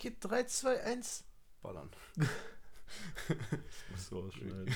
[0.00, 1.24] Okay, 3, 2, 1.
[1.62, 1.90] Ballern.
[2.16, 2.28] Muss
[4.08, 4.66] so ausschneiden.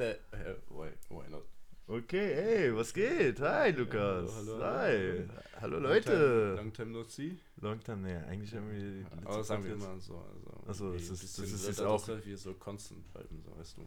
[0.00, 1.44] äh, äh, why, why not?
[1.86, 3.38] Okay, hey, was geht?
[3.40, 4.32] Hi, Lukas.
[4.34, 5.28] hallo, hallo, Hi.
[5.60, 6.54] Hallo, Leute.
[6.56, 7.38] long time no see.
[7.60, 10.16] Long time, nee, eigentlich haben wir die letzte Aber das sagen wir immer so.
[10.16, 13.76] Also Ach so, das ist- das ist jetzt auch- wir so constant bleiben, so weißt
[13.76, 13.86] du.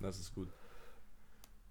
[0.00, 0.48] Das ist gut.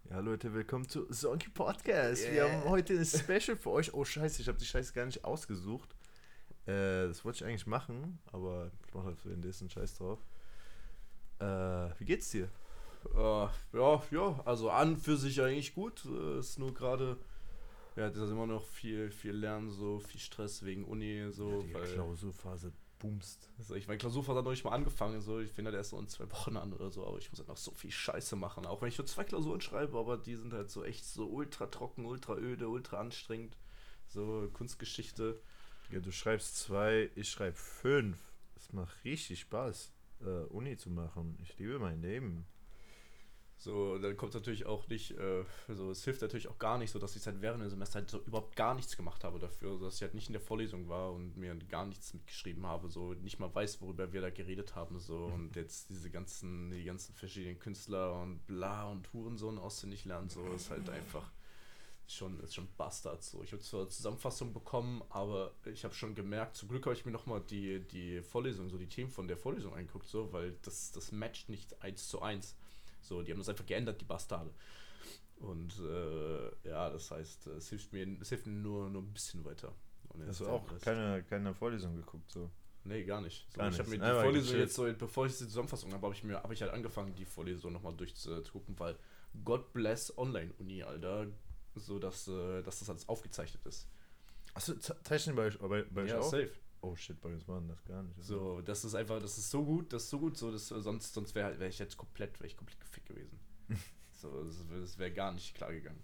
[0.10, 2.24] Ja, Leute, willkommen zu Sonky Podcast.
[2.24, 2.52] Wir Yeah.
[2.62, 3.94] haben heute ein Special für euch.
[3.94, 5.93] Oh, scheiße, ich habe die Scheiße gar nicht ausgesucht.
[6.66, 10.20] Äh, das wollte ich eigentlich machen, aber ich mache halt währenddessen Scheiß drauf.
[11.40, 11.46] Äh,
[12.00, 12.50] wie geht's dir?
[13.14, 16.06] Äh, ja, ja, also an für sich eigentlich gut.
[16.06, 17.18] Äh, ist nur gerade,
[17.96, 21.62] ja, das ist immer noch viel, viel Lernen, so viel Stress wegen Uni, so.
[21.64, 23.50] die weil, Klausurphase boomst.
[23.58, 25.40] also ich meine, Klausurphase hat noch nicht mal angefangen, so.
[25.40, 27.50] Ich finde halt erst so in zwei Wochen an oder so, aber ich muss halt
[27.50, 28.66] noch so viel Scheiße machen.
[28.66, 31.66] Auch wenn ich nur zwei Klausuren schreibe, aber die sind halt so echt so ultra
[31.66, 33.58] trocken, ultra öde, ultra anstrengend.
[34.08, 35.42] So Kunstgeschichte.
[35.94, 38.18] Ja, du schreibst zwei, ich schreibe fünf.
[38.56, 41.38] Es macht richtig Spaß, äh, Uni zu machen.
[41.40, 42.48] Ich liebe mein Leben.
[43.58, 46.98] So, dann kommt natürlich auch nicht, äh, so, es hilft natürlich auch gar nicht, so
[46.98, 49.86] dass ich halt während dem Semester halt so überhaupt gar nichts gemacht habe dafür, so
[49.86, 53.14] dass ich halt nicht in der Vorlesung war und mir gar nichts mitgeschrieben habe, so
[53.14, 57.14] nicht mal weiß, worüber wir da geredet haben, so und jetzt diese ganzen, die ganzen
[57.14, 61.32] verschiedenen Künstler und bla und Hurensohn auswendig lernen, so ist halt einfach
[62.08, 63.44] schon, ist schon Bastard, so.
[63.44, 67.12] Ich habe zwar Zusammenfassung bekommen, aber ich habe schon gemerkt, zum Glück habe ich mir
[67.12, 71.12] nochmal die, die Vorlesung, so die Themen von der Vorlesung angeguckt, so, weil das, das
[71.12, 72.56] matcht nicht eins zu eins.
[73.02, 74.52] So, die haben das einfach geändert, die Bastarde.
[75.38, 79.44] Und äh, ja, das heißt, es hilft mir, es hilft mir nur, nur ein bisschen
[79.44, 79.74] weiter.
[80.28, 82.50] Hast du auch keine, keine Vorlesung geguckt, so?
[82.86, 83.48] Nee, gar nicht.
[83.52, 86.04] So, Gar ich habe mir die Einfach Vorlesung jetzt so, bevor ich die Zusammenfassung habe,
[86.06, 88.98] habe ich mir, habe ich halt angefangen, die Vorlesung nochmal durchzugucken, weil
[89.44, 91.28] God bless Online-Uni, Alter.
[91.76, 93.88] So dass, äh, dass das alles aufgezeichnet ist.
[94.54, 96.30] Achso, zeichnen bei euch, bei, bei euch ja, auch?
[96.30, 96.52] safe.
[96.82, 98.22] Oh shit, bei uns waren das gar nicht.
[98.22, 100.82] So, das ist einfach, das ist so gut, das ist so gut, so, dass, äh,
[100.82, 103.40] sonst, sonst wäre wär ich jetzt komplett, wäre ich komplett gefickt gewesen.
[104.12, 106.04] so, das, das wäre gar nicht klar gegangen.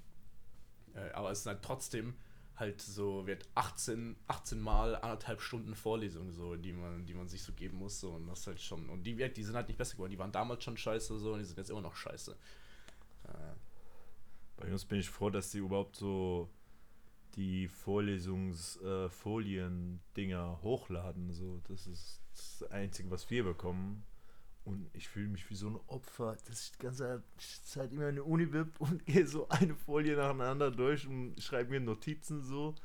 [0.96, 2.16] Äh, aber es ist halt trotzdem
[2.56, 7.44] halt so, wird 18, 18 mal anderthalb Stunden Vorlesung, so, die man, die man sich
[7.44, 9.94] so geben muss, so, und das halt schon, und die, die sind halt nicht besser
[9.94, 12.36] geworden, die waren damals schon scheiße, so, und die sind jetzt immer noch scheiße.
[13.24, 13.30] Äh,
[14.60, 16.50] Bei uns bin ich froh, dass die überhaupt so
[17.36, 21.32] die Vorlesungsfolien-Dinger hochladen.
[21.32, 24.04] So, das ist das Einzige, was wir bekommen.
[24.66, 27.24] Und ich fühle mich wie so ein Opfer, dass ich die ganze
[27.64, 31.70] Zeit immer in der Uni bin und gehe so eine Folie nacheinander durch und schreibe
[31.70, 32.76] mir Notizen so.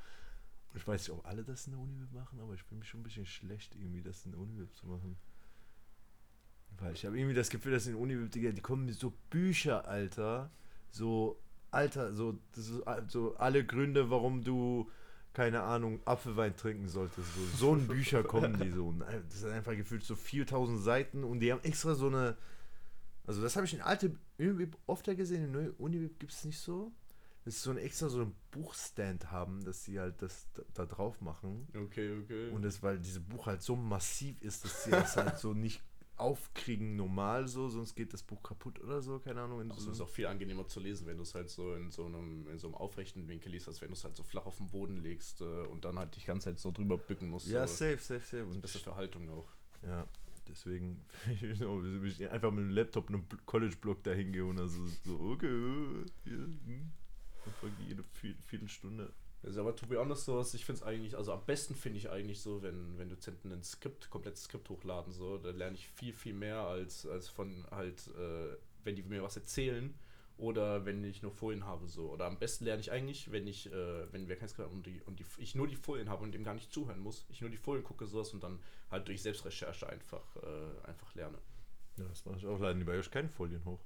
[0.70, 2.88] Und ich weiß nicht, ob alle das in der Uni machen, aber ich fühle mich
[2.88, 5.16] schon ein bisschen schlecht, irgendwie das in der Uni zu machen.
[6.78, 9.12] Weil ich habe irgendwie das Gefühl, dass in der Uni, Digga, die kommen mit so
[9.30, 10.52] Bücher, Alter.
[10.90, 11.40] So,
[11.74, 14.90] Alter, so, das ist so alle Gründe, warum du,
[15.32, 17.28] keine Ahnung, Apfelwein trinken solltest.
[17.34, 18.88] So, so ein Bücher kommen die so.
[18.88, 22.36] Und Das sind einfach gefühlt so 4000 Seiten und die haben extra so eine.
[23.26, 25.44] Also, das habe ich in alte Unibib oft gesehen.
[25.44, 26.92] In neue Unibib gibt es nicht so.
[27.44, 31.20] Das ist so ein extra so ein Buchstand haben, dass sie halt das da, drauf
[31.20, 31.68] machen.
[31.74, 32.48] okay, okay.
[32.50, 35.82] Und das, weil diese Buch halt so massiv ist, dass sie das halt so nicht
[36.16, 39.60] aufkriegen normal so, sonst geht das Buch kaputt oder so, keine Ahnung.
[39.70, 42.06] Also es ist auch viel angenehmer zu lesen, wenn du es halt so in so
[42.06, 44.58] einem, in so einem aufrechten Winkel liest, als wenn du es halt so flach auf
[44.58, 47.48] den Boden legst äh, und dann halt dich ganz halt so drüber bücken musst.
[47.48, 47.74] ja, so.
[47.74, 48.44] safe, safe, safe.
[48.46, 49.48] Und besser für Haltung auch.
[49.82, 50.06] ja,
[50.48, 51.04] deswegen
[52.04, 56.32] ich einfach mit dem Laptop einen College-Block dahin gehe und dann so, so okay, hier,
[56.36, 56.92] hm.
[57.86, 59.12] Jede Vier- Viertelstunde.
[59.44, 61.98] Also, aber to be honest, so, was ich finde es eigentlich, also am besten finde
[61.98, 65.86] ich eigentlich so, wenn, wenn Dozenten ein Skript, komplettes Skript hochladen, so, da lerne ich
[65.88, 69.94] viel, viel mehr als, als von halt, äh, wenn die mir was erzählen
[70.38, 72.10] oder wenn ich nur Folien habe, so.
[72.10, 74.86] Oder am besten lerne ich eigentlich, wenn ich, äh, wenn wir kein Skript haben und,
[74.86, 77.40] die, und die, ich nur die Folien habe und dem gar nicht zuhören muss, ich
[77.40, 78.58] nur die Folien gucke, sowas und dann
[78.90, 81.38] halt durch Selbstrecherche einfach, äh, einfach lerne.
[81.98, 82.58] Ja, das mache ich auch.
[82.58, 83.80] Die bei euch keine Folien hoch.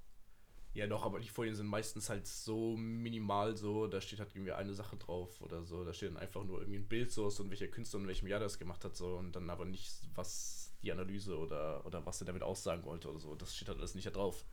[0.79, 4.53] Ja, doch, aber die Folien sind meistens halt so minimal so, da steht halt irgendwie
[4.53, 7.51] eine Sache drauf oder so, da steht dann einfach nur irgendwie ein Bild so und
[7.51, 10.73] welcher Künstler und in welchem Jahr das gemacht hat so und dann aber nicht, was
[10.81, 13.97] die Analyse oder, oder was er damit aussagen wollte oder so, das steht halt alles
[13.97, 14.45] nicht da drauf.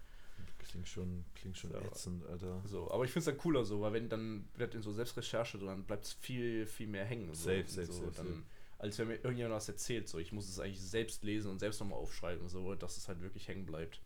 [0.58, 1.82] Klingt schon, klingt schon Ja.
[1.82, 2.64] ätzend, Alter.
[2.66, 5.60] So, aber ich finde es dann cooler so, weil wenn dann wird in so Selbstrecherche,
[5.60, 7.36] so, dann bleibt es viel, viel mehr hängen.
[7.36, 8.44] So, Safe, safe, so, safe, dann, safe.
[8.80, 11.80] Als wenn mir irgendjemand was erzählt, so, ich muss es eigentlich selbst lesen und selbst
[11.80, 14.02] nochmal aufschreiben, so, dass es halt wirklich hängen bleibt.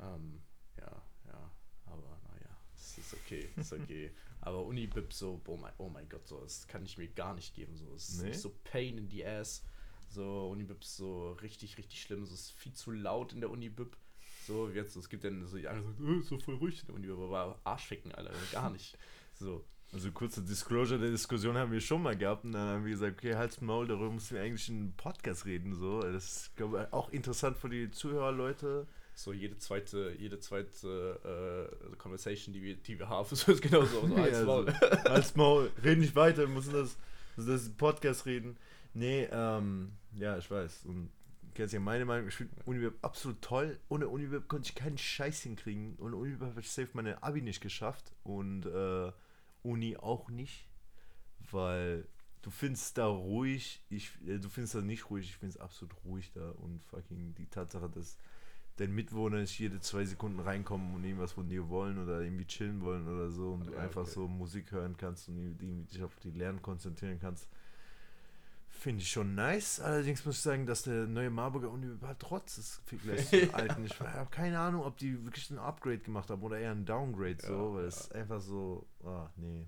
[0.00, 0.42] Ähm,
[0.76, 1.02] ja,
[2.98, 4.10] es ist okay, ist okay.
[4.40, 7.54] aber Unibib so, oh mein, oh mein Gott, so, das kann ich mir gar nicht
[7.54, 8.32] geben, so, es ist Nee?
[8.32, 9.62] so pain in the ass,
[10.08, 13.50] so, Unibib ist so richtig, richtig schlimm, so, es ist viel zu laut in der
[13.50, 13.96] Unibib.
[14.46, 16.94] So, jetzt, es gibt dann so, die einen so, äh, so voll ruhig in der
[16.96, 18.96] Unibib, aber Arschficken, Alter, gar nicht.
[19.34, 19.64] So.
[19.92, 23.18] Also kurze Disclosure der Diskussion haben wir schon mal gehabt und dann haben wir gesagt,
[23.18, 25.74] okay, halt's Maul, darüber müssen wir eigentlich in einem Podcast reden.
[25.74, 26.00] So.
[26.02, 28.86] Das ist, glaube ich, auch interessant für die Zuhörerleute.
[29.14, 33.84] So jede zweite, jede zweite äh, Conversation, die wir, die wir haben, so ist genau
[33.84, 34.02] so.
[34.14, 34.74] als also, Maul.
[35.04, 36.96] halt's Maul, red nicht weiter, wir müssen das,
[37.36, 38.56] müssen das Podcast reden.
[38.94, 40.86] Nee, ähm, ja, ich weiß.
[40.86, 41.10] Und
[41.42, 43.78] du kennst ja meine Meinung, ich finde Uniweb absolut toll.
[43.88, 45.96] Ohne Uniweb konnte ich keinen Scheiß hinkriegen.
[46.00, 48.12] Ohne Uniweb habe ich safe meine Abi nicht geschafft.
[48.24, 49.12] Und äh,
[49.62, 50.66] Uni auch nicht.
[51.50, 52.06] Weil
[52.42, 55.94] du findest da ruhig, ich, äh, du findest da nicht ruhig, ich finde es absolut
[56.04, 56.50] ruhig da.
[56.50, 58.16] Und fucking die Tatsache, dass
[58.80, 62.80] dein Mitwohner nicht jede zwei Sekunden reinkommen und irgendwas von dir wollen oder irgendwie chillen
[62.80, 64.10] wollen oder so und du Ja, einfach okay.
[64.10, 67.46] so Musik hören kannst und irgendwie dich auf die Lernen konzentrieren kannst.
[68.68, 69.78] Finde ich schon nice.
[69.80, 73.00] Allerdings muss ich sagen, dass der neue Marburger Uni halt trotz ist zum
[73.54, 73.84] alten.
[73.84, 77.36] Ich habe keine Ahnung, ob die wirklich ein Upgrade gemacht haben oder eher ein Downgrade
[77.40, 77.88] so, Ja, weil ja.
[77.88, 79.66] es ist einfach so, ah, nee.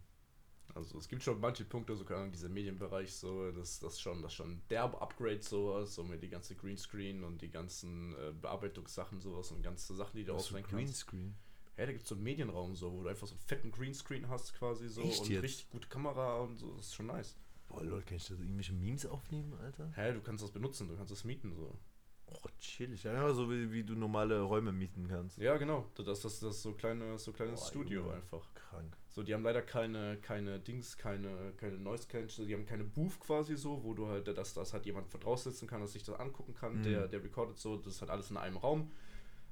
[0.75, 4.23] Also es gibt schon manche Punkte, so keine Ahnung, dieser Medienbereich, so, das, das schon,
[4.23, 9.21] das schon derbe Upgrade, sowas, so mit die ganze Greenscreen und die ganzen äh, Bearbeitungssachen,
[9.21, 10.77] sowas und ganze Sachen, die du für auswählen kannst.
[10.77, 11.35] Greenscreen?
[11.77, 14.29] Ja, da gibt es so einen Medienraum, so, wo du einfach so einen fetten Greenscreen
[14.29, 15.43] hast, quasi so, Echt und jetzt?
[15.43, 17.37] richtig gute Kamera und so, das ist schon nice.
[17.69, 19.91] Boah, Leute, kann ich da irgendwelche Memes aufnehmen, Alter?
[19.95, 21.79] Hä, du kannst das benutzen, du kannst das mieten, so.
[22.27, 23.03] Oh, chillig.
[23.03, 25.39] Ja, so wie, wie du normale Räume mieten kannst.
[25.39, 28.15] Ja, genau, das, das, das ist so kleine, so kleines Boah, Studio Junge.
[28.15, 28.53] einfach.
[28.55, 28.97] Krank.
[29.15, 33.21] So, die haben leider keine, keine Dings, keine, keine Noise Cancel, die haben keine Booth
[33.21, 35.07] quasi so, wo du halt, dass das halt jemand
[35.37, 36.83] sitzen kann, dass sich das angucken kann, Mhm.
[36.83, 38.91] der, der recordet so, das ist halt alles in einem Raum.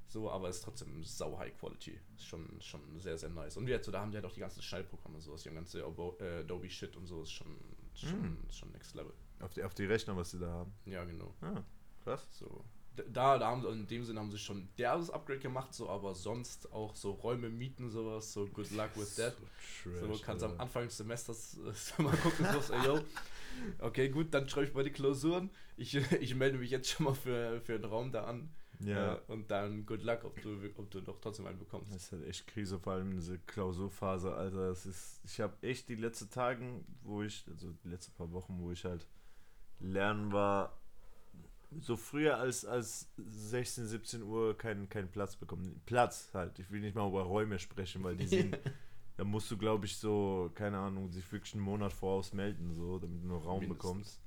[0.07, 1.97] So, aber ist trotzdem sau High Quality.
[2.15, 3.55] Ist schon, schon sehr, sehr nice.
[3.55, 5.55] Und jetzt, so, da haben die halt auch die ganzen Schnellprogramme und sowas, die haben
[5.55, 7.55] ganze äh, Adobe Shit und so, ist schon,
[7.93, 8.37] schon, Mhm.
[8.49, 9.13] schon next level.
[9.39, 10.73] Auf die, auf die Rechner, was sie da haben.
[10.85, 11.33] Ja, genau.
[11.41, 11.63] Ah,
[12.03, 12.27] krass.
[12.31, 12.65] So.
[12.95, 16.13] Da, da haben sie, in dem Sinne haben sie schon derbes Upgrade gemacht, so, aber
[16.13, 19.35] sonst auch so Räume mieten, sowas, so good luck with that.
[19.83, 20.59] So, So, kannst am.
[20.59, 22.99] Anfang des Semesters äh, mal gucken, so, ey, yo,
[23.79, 25.49] okay, gut, dann schreibe ich mal die Klausuren.
[25.77, 28.49] Ich, ich melde mich jetzt schon mal für, für den Raum da an.
[28.83, 29.15] Ja.
[29.15, 31.93] Äh, und dann good luck, ob du, ob du doch trotzdem einen bekommst.
[31.93, 34.69] Das ist halt echt Krise, vor allem diese Klausurphase, Alter.
[34.69, 38.59] Das ist, ich habe echt die letzten Tagen, wo ich, also die letzten paar Wochen,
[38.59, 39.07] wo ich halt
[39.79, 40.80] lernen war,
[41.79, 45.81] so früher als, als 16, 17 Uhr keinen keinen Platz bekommen.
[45.85, 46.59] Platz halt.
[46.59, 48.57] Ich will nicht mal über Räume sprechen, weil die sind,
[49.17, 52.99] da musst du, glaube ich, so, keine Ahnung, sich wirklich einen Monat voraus melden, so,
[52.99, 53.77] damit du nur Raum Mindestens.
[53.81, 54.21] bekommst.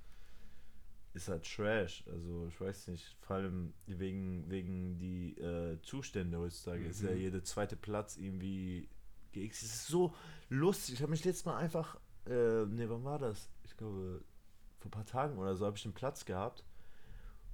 [1.12, 2.02] Ist halt Trash.
[2.11, 6.87] Also, ich weiß nicht, vor allem wegen, wegen die äh, Zustände heutzutage.
[6.87, 7.19] Ist ja Mhm.
[7.19, 8.88] jeder zweite Platz irgendwie
[9.32, 9.62] GX.
[9.62, 10.12] Es ist so
[10.49, 10.94] lustig.
[10.94, 13.49] Ich habe mich letztes Mal einfach, äh, ne, wann war das?
[13.64, 14.25] Ich glaube,
[14.81, 16.64] vor ein paar Tagen oder so habe ich einen Platz gehabt,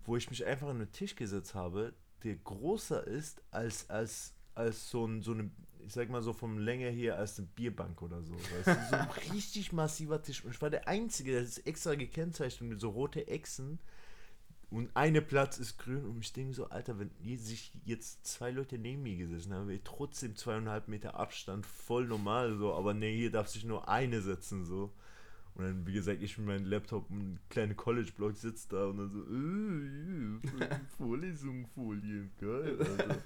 [0.05, 1.93] wo ich mich einfach an den Tisch gesetzt habe,
[2.25, 5.51] der größer ist als, als, als so, ein, so eine,
[5.87, 8.35] ich sag mal so vom Länge her als eine Bierbank oder so.
[8.35, 8.87] Weißt du?
[8.91, 10.45] So ein richtig massiver Tisch.
[10.45, 13.79] Und ich war der Einzige, der ist extra gekennzeichnet mit so rote Echsen.
[14.71, 18.79] Und eine Platz ist grün und ich denke so, Alter, wenn sich jetzt zwei Leute
[18.79, 23.17] neben mir gesessen haben, wäre ich trotzdem zweieinhalb Meter Abstand voll normal so, aber nee,
[23.17, 24.93] hier darf sich nur eine setzen so.
[25.55, 29.11] Und dann, wie gesagt, ich mit meinem Laptop und kleine College-Blog sitze da und dann
[29.11, 33.25] so, äh, Vorlesung, Folien, geil, Alter.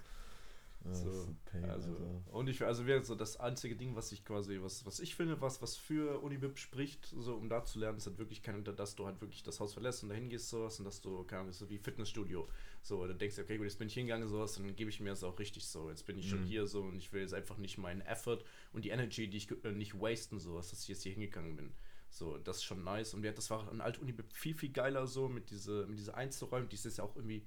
[0.91, 2.23] So, Pain, also, Alter.
[2.27, 5.41] und ich also wäre so das einzige Ding, was ich quasi, was, was ich finde,
[5.41, 8.95] was, was für Unibib spricht, so um da zu lernen, ist halt wirklich kein, dass
[8.95, 11.53] du halt wirklich das Haus verlässt und dahin gehst sowas und dass du, keine Ahnung,
[11.55, 12.47] so wie Fitnessstudio,
[12.83, 15.09] so, dann denkst du, okay, gut, jetzt bin ich hingegangen, sowas, dann gebe ich mir
[15.11, 16.45] das auch richtig so, jetzt bin ich schon Mhm.
[16.45, 18.45] hier so und ich will jetzt einfach nicht meinen Effort
[18.75, 21.73] und die Energy, die ich äh, nicht wasten, sowas, dass ich jetzt hier hingegangen bin.
[22.15, 23.13] So, das ist schon nice.
[23.13, 26.69] Und das war an Alt Unibib viel, viel geiler so mit diese, mit diese Einzelräumen,
[26.69, 27.45] die ist jetzt ja auch irgendwie,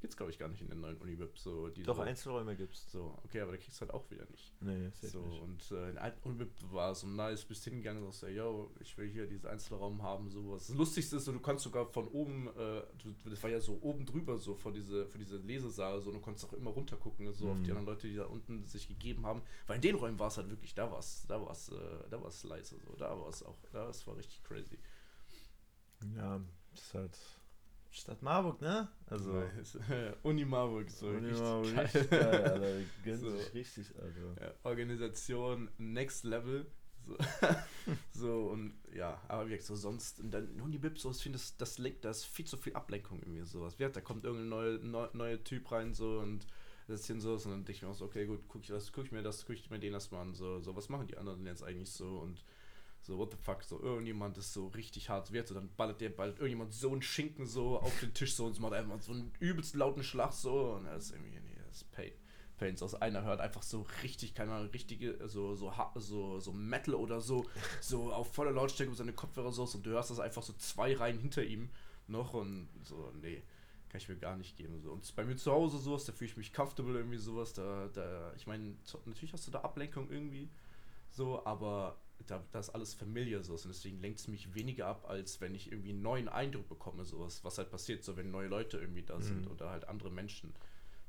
[0.00, 2.90] gibt's glaube ich gar nicht in den neuen Unibib, so diese, Doch, Einzelräume gibt's.
[2.92, 4.52] so, okay, aber da kriegst du halt auch wieder nicht.
[4.60, 5.40] Nee, safe So, nicht.
[5.42, 8.96] und äh, in alten Unbib war es so nice, bist hingegangen und sagst, yo, ich
[8.98, 10.66] will hier diesen Einzelraum haben, sowas.
[10.68, 13.78] Das Lustigste ist, so, du kannst sogar von oben, äh, du, das war ja so
[13.80, 17.32] oben drüber, so vor diese, vor diese Lesesaal, so, du konntest auch immer runter gucken,
[17.32, 17.78] so auf die Mhm.
[17.78, 19.42] anderen Leute, die da unten sich gegeben haben.
[19.66, 21.74] Weil in den Räumen war es halt wirklich, da war es, da war es, äh,
[22.10, 24.78] da war es leise, so, da war es auch, da es war richtig crazy.
[26.14, 26.40] Ja,
[26.74, 27.18] ist halt
[27.96, 28.88] Stadt Marburg, ne?
[29.06, 29.78] Also, Nice.
[30.22, 31.84] Uni Marburg, so, Uni richtig Marburg, geil.
[31.84, 32.80] richtig geil, Alter.
[33.04, 33.36] Gönnt So.
[33.54, 34.42] richtig, Alter.
[34.44, 36.66] Ja, Organisation Next Level.
[37.06, 37.16] So,
[38.12, 41.56] so und ja, aber wie gesagt, so sonst in der Unibib, so ich finde das,
[41.56, 43.78] das lenkt, da ist viel zu viel Ablenkung irgendwie sowas.
[43.78, 46.46] Wie, da kommt irgendein neue, neu, neuer Typ rein so und
[46.88, 48.68] das ist hier so und dann denke ich mir auch so, okay, gut, guck ich,
[48.68, 51.06] das, guck ich mir das, guck ich mir den erstmal an, so, so, was machen
[51.06, 52.44] die anderen denn jetzt eigentlich so und
[53.06, 56.10] so, what the fuck, so, irgendjemand ist so richtig hart wert, so, dann ballert der,
[56.10, 59.12] ballert irgendjemand so einen Schinken so auf den Tisch so und es macht einfach so
[59.12, 62.12] einen übelst lauten Schlag so und das ist irgendwie, nee, das ist Pain.
[62.56, 62.94] Fans aus.
[62.94, 67.44] Einer hört einfach so richtig, keine Ahnung, richtige, so, so, so, so Metal oder so,
[67.80, 70.96] so auf voller Lautstärke mit seine Kopfhörer so und du hörst das einfach so zwei
[70.96, 71.68] Reihen hinter ihm
[72.08, 73.42] noch und so, nee,
[73.88, 74.80] kann ich mir gar nicht geben.
[74.80, 74.92] So.
[74.92, 78.32] Und bei mir zu Hause sowas, da fühle ich mich comfortable irgendwie sowas, da, da,
[78.36, 80.48] ich meine, natürlich hast du da Ablenkung irgendwie,
[81.10, 85.08] so, aber da, da ist alles familiar so und deswegen lenkt es mich weniger ab,
[85.08, 88.48] als wenn ich irgendwie einen neuen Eindruck bekomme, sowas, was halt passiert, so wenn neue
[88.48, 89.50] Leute irgendwie da sind mhm.
[89.50, 90.54] oder halt andere Menschen.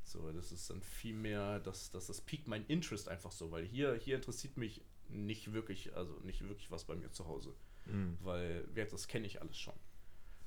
[0.03, 3.65] So, das ist dann viel mehr, dass das, das piekt mein Interest einfach so, weil
[3.65, 7.53] hier, hier interessiert mich nicht wirklich, also nicht wirklich was bei mir zu Hause.
[7.85, 8.17] Mhm.
[8.21, 9.73] Weil, das kenne ich alles schon.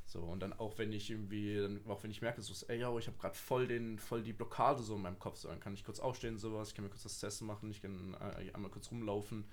[0.06, 2.96] So, und dann auch wenn ich irgendwie, dann, auch wenn ich merke, so, ey, ja,
[2.98, 5.74] ich habe gerade voll den, voll die Blockade so in meinem Kopf, so, dann kann
[5.74, 8.70] ich kurz aufstehen, sowas, ich kann mir kurz das Testen machen, ich kann äh, einmal
[8.70, 9.44] kurz rumlaufen,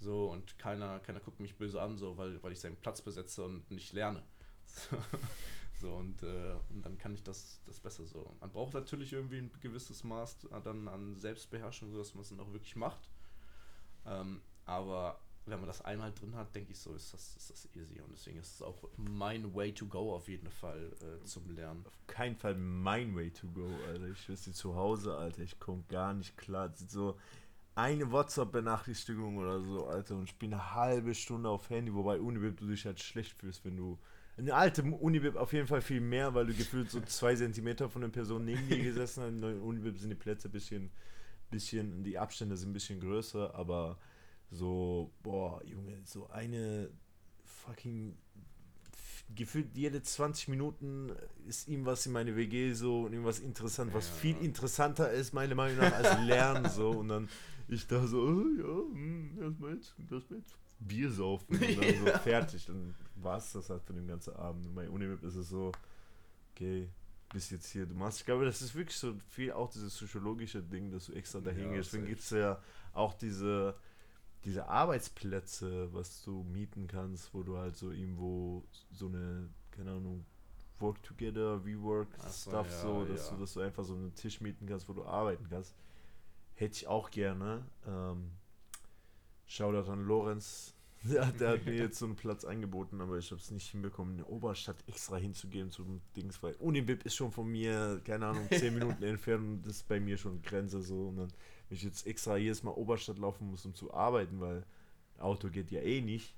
[0.00, 3.44] so, und keiner, keiner guckt mich böse an, so, weil, weil ich seinen Platz besetze
[3.44, 4.22] und nicht lerne.
[4.64, 4.96] So.
[5.80, 8.36] So, und, äh, und dann kann ich das, das besser so.
[8.40, 12.52] Man braucht natürlich irgendwie ein gewisses Maß dann an Selbstbeherrschung, sodass man es dann auch
[12.52, 13.08] wirklich macht.
[14.04, 17.68] Ähm, aber wenn man das einmal drin hat, denke ich so, ist das, ist das
[17.74, 17.98] easy.
[18.00, 21.84] Und deswegen ist es auch mein Way to go auf jeden Fall äh, zum Lernen.
[21.86, 24.08] Auf keinen Fall mein Way to go, Alter.
[24.08, 26.72] Ich wüsste zu Hause, Alter, ich komme gar nicht klar.
[26.76, 27.18] So
[27.74, 32.58] eine WhatsApp-Benachrichtigung oder so, Alter, und ich bin eine halbe Stunde auf Handy, wobei Unibib
[32.58, 33.98] du dich halt schlecht fühlst, wenn du
[34.36, 38.02] eine alte Unibib auf jeden Fall viel mehr, weil du gefühlt so zwei Zentimeter von
[38.02, 39.30] der Person neben dir gesessen hast.
[39.30, 40.90] In der Unibib sind die Plätze ein bisschen,
[41.50, 43.98] bisschen, die Abstände sind ein bisschen größer, aber
[44.50, 46.90] so, boah, Junge, so eine
[47.44, 48.16] fucking
[49.34, 51.12] gefühlt jede 20 Minuten
[51.46, 54.14] ist ihm was in meine WG so und irgendwas interessant, was ja.
[54.14, 56.90] viel interessanter ist, meiner Meinung nach, als Lernen so.
[56.90, 57.28] Und dann
[57.70, 62.18] ich da so, oh, ja, das meinst du, das meinst Bier saufen und dann so
[62.22, 62.66] fertig.
[62.66, 64.66] Dann war es das halt für den ganzen Abend.
[64.66, 65.72] Und bei Unimip ist es so,
[66.52, 66.88] okay,
[67.32, 70.62] bist jetzt hier, du machst, ich glaube, das ist wirklich so viel auch dieses psychologische
[70.62, 71.92] Ding, dass du extra dahin ja, gehst.
[71.92, 72.60] Deswegen gibt es ja
[72.92, 73.76] auch diese,
[74.44, 80.24] diese Arbeitsplätze, was du mieten kannst, wo du halt so irgendwo so eine, keine Ahnung,
[80.80, 83.34] Work Together, WeWork so, Stuff ja, so, dass, ja.
[83.34, 85.74] du, dass du einfach so einen Tisch mieten kannst, wo du arbeiten kannst.
[86.60, 87.64] Hätte ich auch gerne.
[87.86, 88.32] Ähm,
[89.46, 90.74] Shoutout an Lorenz.
[91.02, 94.12] Der, der hat mir jetzt so einen Platz angeboten, aber ich habe es nicht hinbekommen,
[94.12, 98.46] in der Oberstadt extra hinzugehen zum Dings, weil Unibib ist schon von mir, keine Ahnung,
[98.50, 101.08] 10 Minuten entfernt und das ist bei mir schon Grenze so.
[101.08, 101.32] Und dann,
[101.70, 104.66] wenn ich jetzt extra jedes Mal Oberstadt laufen muss, um zu arbeiten, weil
[105.18, 106.34] Auto geht ja eh nicht,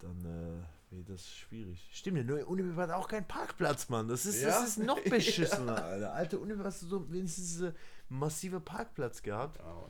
[0.00, 1.88] dann wäre das schwierig.
[1.92, 4.08] Stimmt, der neue Unibib hat auch keinen Parkplatz, Mann.
[4.08, 4.48] Das ist, ja?
[4.48, 5.84] das ist noch beschissener, ja.
[5.84, 6.12] Alter.
[6.12, 7.74] Alte Unibib hast du so wenigstens diese
[8.08, 9.58] massive Parkplatz gehabt.
[9.58, 9.88] Ja,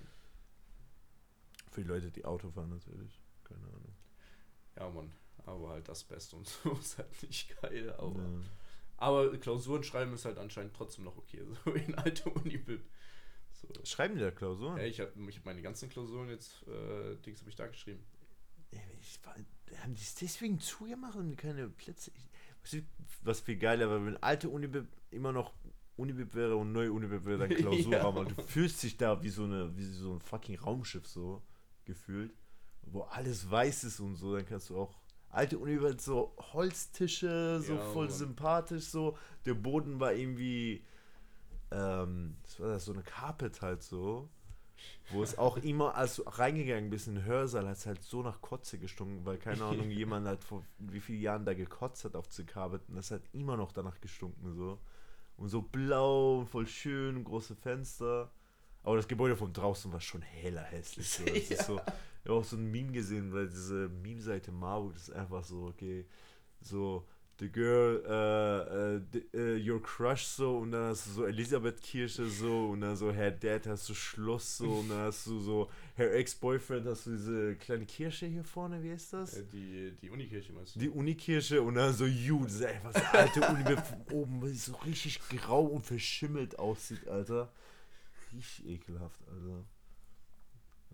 [1.76, 3.20] für die Leute, die Auto fahren natürlich.
[3.44, 3.94] Keine Ahnung.
[4.76, 5.12] Ja, Mann.
[5.44, 7.94] Aber halt das Beste und so ist halt nicht geil.
[7.98, 8.40] Aber, ja.
[8.96, 11.46] aber Klausuren schreiben ist halt anscheinend trotzdem noch okay.
[11.64, 12.82] So in alte Unibib.
[13.52, 13.68] So.
[13.84, 14.78] Schreiben die da Klausuren?
[14.78, 18.02] Ja, ich habe ich hab meine ganzen Klausuren jetzt, äh, Dings habe ich da geschrieben.
[19.00, 19.34] Ich war,
[19.82, 22.12] haben die es deswegen zugemacht und keine Plätze?
[23.22, 25.54] Was viel geiler war, wenn alte Unibib immer noch
[25.96, 28.16] Unibib wäre und neue Unibib wäre dann Klausurraum.
[28.16, 28.20] ja.
[28.22, 31.42] Und du fühlst dich da wie so, eine, wie so ein fucking Raumschiff so
[31.84, 32.34] gefühlt,
[32.82, 34.94] wo alles weiß ist und so, dann kannst du auch
[35.30, 38.14] alte Uni so Holztische, so ja, voll Mann.
[38.14, 39.16] sympathisch so.
[39.44, 40.84] Der Boden war irgendwie,
[41.70, 44.28] ähm, das war das so eine Carpet halt so,
[45.10, 48.22] wo es auch immer, als du reingegangen bist in den Hörsaal, hat es halt so
[48.22, 52.16] nach Kotze gestunken, weil keine Ahnung, jemand halt vor wie vielen Jahren da gekotzt hat
[52.16, 54.78] auf Carpet und das hat immer noch danach gestunken so.
[55.36, 58.30] Und so blau, voll schön, große Fenster.
[58.82, 61.10] Aber das Gebäude von draußen war schon heller hässlich.
[61.10, 61.24] So.
[61.24, 61.40] Das ja.
[61.56, 65.44] ist so, ich habe auch so ein Meme gesehen, weil diese Meme-Seite Marburg ist einfach
[65.44, 66.06] so, okay,
[66.60, 67.06] so,
[67.38, 71.80] the girl, uh, uh, the, uh, your crush so und dann hast du so Elisabeth
[71.82, 75.38] Kirche so und dann so Herr Dad hast du Schloss so und dann hast du
[75.40, 79.32] so Herr Ex-Boyfriend hast du diese kleine Kirche hier vorne, wie ist das?
[79.52, 80.80] Die, die Unikirche meinst du?
[80.80, 84.54] Die Unikirche und dann so You, das ist einfach so alte Uni von oben, weil
[84.54, 87.52] so richtig grau und verschimmelt aussieht, Alter
[88.36, 89.64] richtig ekelhaft, also.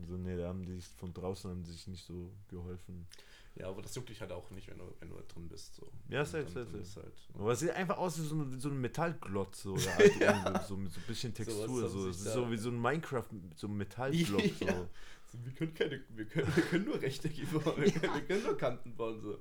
[0.01, 3.07] Also ne, da haben die sich von draußen haben die sich nicht so geholfen.
[3.55, 5.75] Ja, aber das juckt dich halt auch nicht, wenn du, wenn du da drin bist.
[5.75, 5.91] So.
[6.09, 7.07] Ja, safe, safe, safe.
[7.07, 7.41] Halt, ne?
[7.41, 10.65] Aber es sieht einfach aus wie so ein, so ein Metallglotz, so, halt ja.
[10.67, 11.89] so mit so ein bisschen Textur.
[11.89, 14.43] So, Es ist so wie so ein Minecraft, so ein Metallblock.
[14.59, 14.65] So.
[14.65, 14.89] Ja.
[15.27, 15.39] so.
[15.45, 18.57] wir, können keine, wir, können, wir können nur Rechteckige bauen, wir, können, wir können nur
[18.57, 19.21] Kanten bauen.
[19.21, 19.39] So,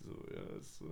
[0.00, 0.86] so ja, ist so.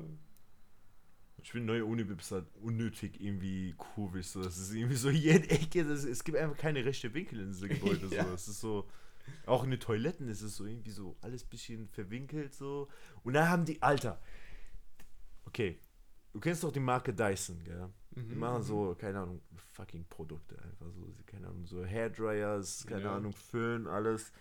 [1.42, 4.26] Ich finde neue Unibibs halt unnötig irgendwie kurvig.
[4.26, 4.42] So.
[4.42, 5.84] Das ist irgendwie so jede Ecke.
[5.84, 8.06] Das, es gibt einfach keine rechte Winkel in diese Gebäude.
[8.14, 8.24] ja.
[8.24, 8.32] so.
[8.32, 8.88] Es ist so.
[9.46, 12.88] Auch in den Toiletten ist es so irgendwie so alles bisschen verwinkelt so.
[13.22, 14.20] Und dann haben die, Alter.
[15.46, 15.78] Okay.
[16.32, 17.88] du kennst doch die Marke Dyson, gell?
[18.10, 18.62] Die Mhm, machen mhm.
[18.62, 19.40] so, keine Ahnung,
[19.72, 23.16] fucking Produkte einfach so, keine Ahnung, so Hairdryers, keine Ja.
[23.16, 24.32] Ahnung, Föhn, alles.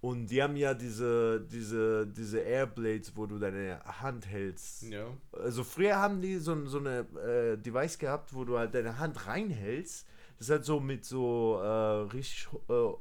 [0.00, 4.84] Und die haben ja diese, diese, diese Airblades, wo du deine Hand hältst.
[4.84, 5.06] Ja.
[5.32, 9.26] Also früher haben die so, so eine äh, Device gehabt, wo du halt deine Hand
[9.26, 10.06] reinhältst.
[10.38, 11.66] Das hat so mit so äh,
[12.12, 12.92] richtig äh,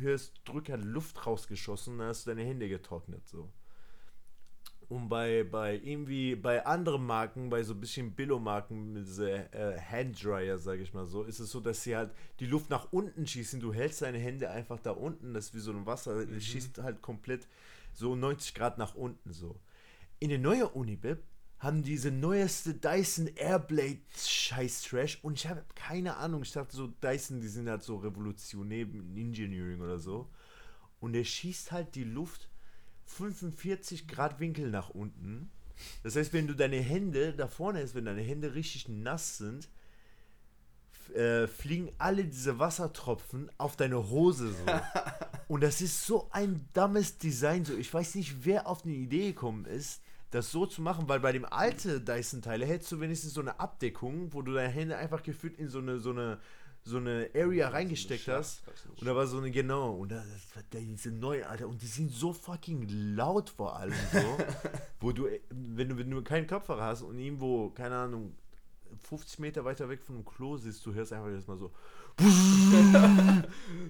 [0.00, 3.50] höchst Drücker Luft rausgeschossen, dann hast du deine Hände getrocknet so.
[4.88, 10.58] Und bei, bei irgendwie, bei anderen Marken, bei so ein bisschen Billo-Marken, diese äh, Handdryer,
[10.58, 13.60] sage ich mal so, ist es so, dass sie halt die Luft nach unten schießen.
[13.60, 16.78] Du hältst deine Hände einfach da unten, das ist wie so ein Wasser, es schießt
[16.78, 17.46] halt komplett
[17.92, 19.60] so 90 Grad nach unten so.
[20.20, 21.18] In der neuen Unibib
[21.58, 26.86] haben diese neueste Dyson Airblade Scheiß Trash und ich habe keine Ahnung, ich dachte so
[26.86, 30.28] Dyson, die sind halt so revolutionär in Engineering oder so
[31.00, 32.48] und der schießt halt die Luft
[33.06, 35.50] 45 Grad Winkel nach unten.
[36.02, 39.68] Das heißt, wenn du deine Hände da vorne ist, wenn deine Hände richtig nass sind,
[41.14, 44.64] äh, fliegen alle diese Wassertropfen auf deine Hose so.
[45.48, 47.64] Und das ist so ein dummes Design.
[47.64, 51.20] So, ich weiß nicht, wer auf die Idee gekommen ist, das so zu machen, weil
[51.20, 55.22] bei dem alten Dyson-Teile hättest du wenigstens so eine Abdeckung, wo du deine Hände einfach
[55.22, 56.38] gefühlt in so eine, so eine,
[56.84, 58.62] so eine Area reingesteckt hast.
[59.00, 61.80] Und da war so eine, genau, und da, das war der- diese neue, Alter, und
[61.82, 64.18] die sind so fucking laut vor allem so,
[65.00, 68.34] wo du, äh, wenn du, wenn du keinen Kopfhörer hast und irgendwo, keine Ahnung,
[69.08, 71.72] 50 Meter weiter weg von dem Klo sitzt, du hörst einfach jetzt mal so,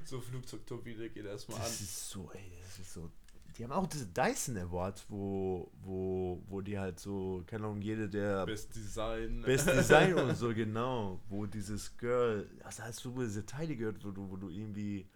[0.05, 1.65] So Flugzeugturbine geht erstmal an.
[1.65, 3.11] das ist so, ey, das ist so,
[3.57, 8.09] die haben auch diese Dyson Awards, wo, wo, wo die halt so, keine Ahnung, jede
[8.09, 9.43] der Best Design.
[9.43, 11.21] Best Design und so, genau.
[11.29, 15.09] Wo dieses Girl, also hast du diese Teile gehört, wo du, wo du irgendwie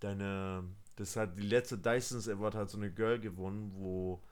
[0.00, 0.64] deine,
[0.96, 4.22] das hat die letzte Dysons Award hat so eine Girl gewonnen, wo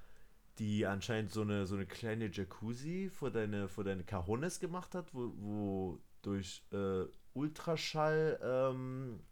[0.58, 5.14] die anscheinend so eine, so eine kleine Jacuzzi vor deine, vor deine Cajones gemacht hat,
[5.14, 9.29] wo, wo durch äh, Ultraschall ähm, äh,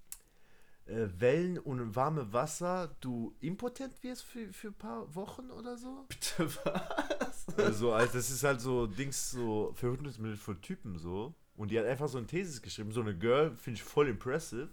[0.88, 6.06] Wellen und warme Wasser du impotent wirst für, für ein paar Wochen oder so.
[6.08, 7.46] Bitte was?
[7.58, 11.34] Also, also das ist halt so Dings so Verhütungsmittel für Typen so.
[11.56, 14.68] Und die hat einfach so eine Thesis geschrieben, so eine Girl, finde ich voll impressive.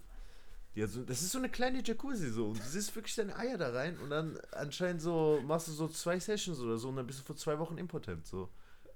[0.74, 2.48] Die hat so, das ist so eine kleine Jacuzzi so.
[2.48, 5.88] Und du siehst wirklich deine Eier da rein und dann anscheinend so machst du so
[5.88, 8.50] zwei Sessions oder so und dann bist du vor zwei Wochen impotent so.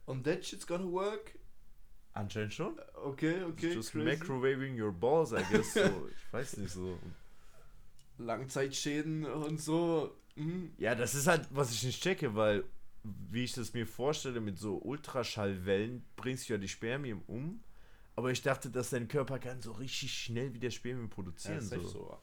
[0.04, 1.38] Und that shit's gonna work?
[2.12, 2.78] Anscheinend schon.
[3.04, 3.72] Okay, okay.
[3.74, 4.04] Just crazy.
[4.06, 5.72] microwaving your balls, I guess.
[5.74, 5.80] So.
[6.26, 6.98] Ich weiß nicht so.
[8.18, 10.14] Langzeitschäden und so.
[10.36, 10.72] Mhm.
[10.78, 12.64] Ja, das ist halt, was ich nicht checke, weil,
[13.02, 17.62] wie ich das mir vorstelle, mit so Ultraschallwellen bringst du ja die Spermien um.
[18.16, 21.60] Aber ich dachte, dass dein Körper kann so richtig schnell wieder Spermien Ja, produzieren.
[21.62, 21.88] safe so.
[21.88, 22.18] so.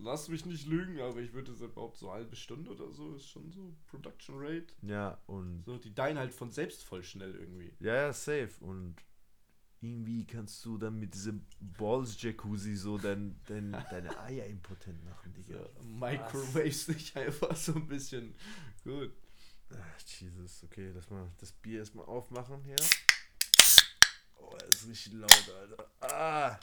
[0.00, 3.16] Lass mich nicht lügen, aber ich würde es überhaupt so eine halbe Stunde oder so
[3.16, 4.72] ist schon so Production Rate.
[4.82, 5.64] Ja, und.
[5.66, 7.72] So, die deinen halt von selbst voll schnell irgendwie.
[7.80, 8.50] Ja, ja, safe.
[8.60, 8.94] Und
[9.80, 15.58] irgendwie kannst du dann mit diesem Balls-Jacuzzi so dein, dein, deine Eier impotent machen, Digga.
[15.58, 18.34] So, Microwaves dich einfach so ein bisschen.
[18.84, 19.12] Gut.
[19.70, 22.76] Ach, Jesus, okay, lass mal das Bier erstmal aufmachen hier.
[24.40, 25.90] Oh, das ist richtig laut, Alter.
[26.00, 26.58] Ah!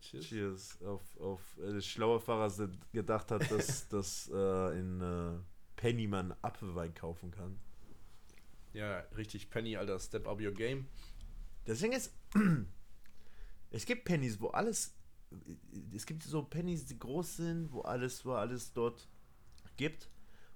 [0.00, 0.26] Cheers.
[0.26, 0.82] Cheers.
[0.82, 5.38] Auf, auf äh, schlaue Fahrer der gedacht hat, dass, dass äh, in äh,
[5.76, 7.58] Penny man Apfelwein kaufen kann.
[8.72, 9.98] Ja, richtig Penny, Alter.
[9.98, 10.86] Step up your game.
[11.66, 12.12] Deswegen ist.
[13.70, 14.94] Es gibt Pennies, wo alles.
[15.94, 19.08] Es gibt so Pennies, die groß sind, wo alles, wo alles dort
[19.76, 20.08] gibt.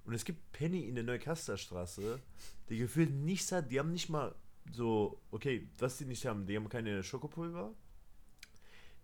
[0.04, 2.20] Und es gibt Penny in der Neukasterstraße,
[2.68, 3.70] die gefühlt nichts hat.
[3.70, 4.34] Die haben nicht mal
[4.72, 5.20] so.
[5.30, 7.74] Okay, was die nicht haben, die haben keine Schokopulver.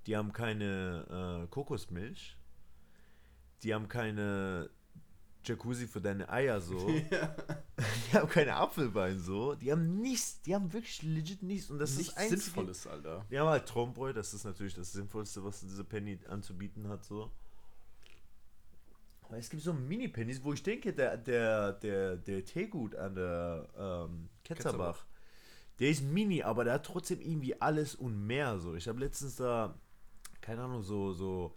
[0.07, 2.37] Die haben keine äh, Kokosmilch.
[3.63, 4.71] Die haben keine
[5.47, 6.87] Jacuzzi für deine Eier so.
[6.89, 9.55] Die haben keine Apfelwein so.
[9.55, 10.43] Die haben nichts.
[10.43, 11.71] Die haben wirklich legit nichts.
[11.71, 12.41] Und das ist Nichts das Einzige.
[12.41, 13.25] Sinnvolles, Alter.
[13.31, 14.13] Die haben halt Traumbräu.
[14.13, 17.31] Das ist natürlich das Sinnvollste, was diese Penny anzubieten hat so.
[19.23, 23.69] Aber es gibt so Mini-Pennies, wo ich denke, der, der, der, der Teegut an der
[23.77, 25.05] ähm, Ketzerbach,
[25.81, 28.77] der ist mini, aber der hat trotzdem irgendwie alles und mehr so.
[28.77, 29.75] Ich habe letztens da,
[30.41, 31.57] keine Ahnung, so, so,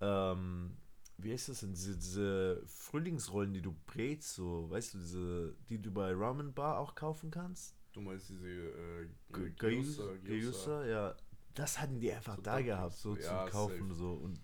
[0.00, 0.76] ähm,
[1.18, 5.80] wie heißt das denn, diese, diese Frühlingsrollen, die du brätst, so, weißt du, diese, die
[5.82, 7.74] du bei Ramen Bar auch kaufen kannst?
[7.92, 9.08] Du meinst diese äh.
[9.56, 11.16] Geusa, ja.
[11.54, 13.94] Das hatten die einfach So da gehabt, so ja, zum Kaufen, safe.
[13.94, 14.12] so.
[14.12, 14.40] Und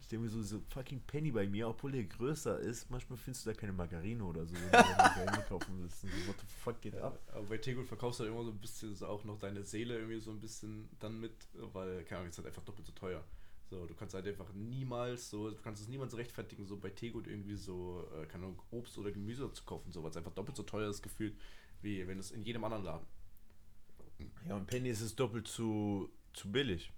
[0.00, 3.44] ich denke mir so, so fucking Penny bei mir, obwohl der größer ist, manchmal findest
[3.44, 6.00] du da keine Margarine oder so, wenn du Margarine kaufen willst.
[6.00, 7.20] So, what the fuck geht Ja, ab?
[7.26, 9.96] aber bei Tegut verkaufst du halt immer so ein bisschen so auch noch deine Seele
[9.98, 13.22] irgendwie so ein bisschen dann mit, weil, keine Ahnung, ist halt einfach doppelt so teuer.
[13.68, 16.90] So, du kannst halt einfach niemals so, du kannst es niemals so rechtfertigen, so bei
[16.90, 20.32] Tegut irgendwie so, äh, keine Ahnung, Obst oder Gemüse zu kaufen, so, weil es einfach
[20.32, 21.36] doppelt so teuer ist gefühlt,
[21.82, 23.06] wie wenn es in jedem anderen Laden.
[24.48, 26.92] Ja, und Penny ist es doppelt zu, zu billig.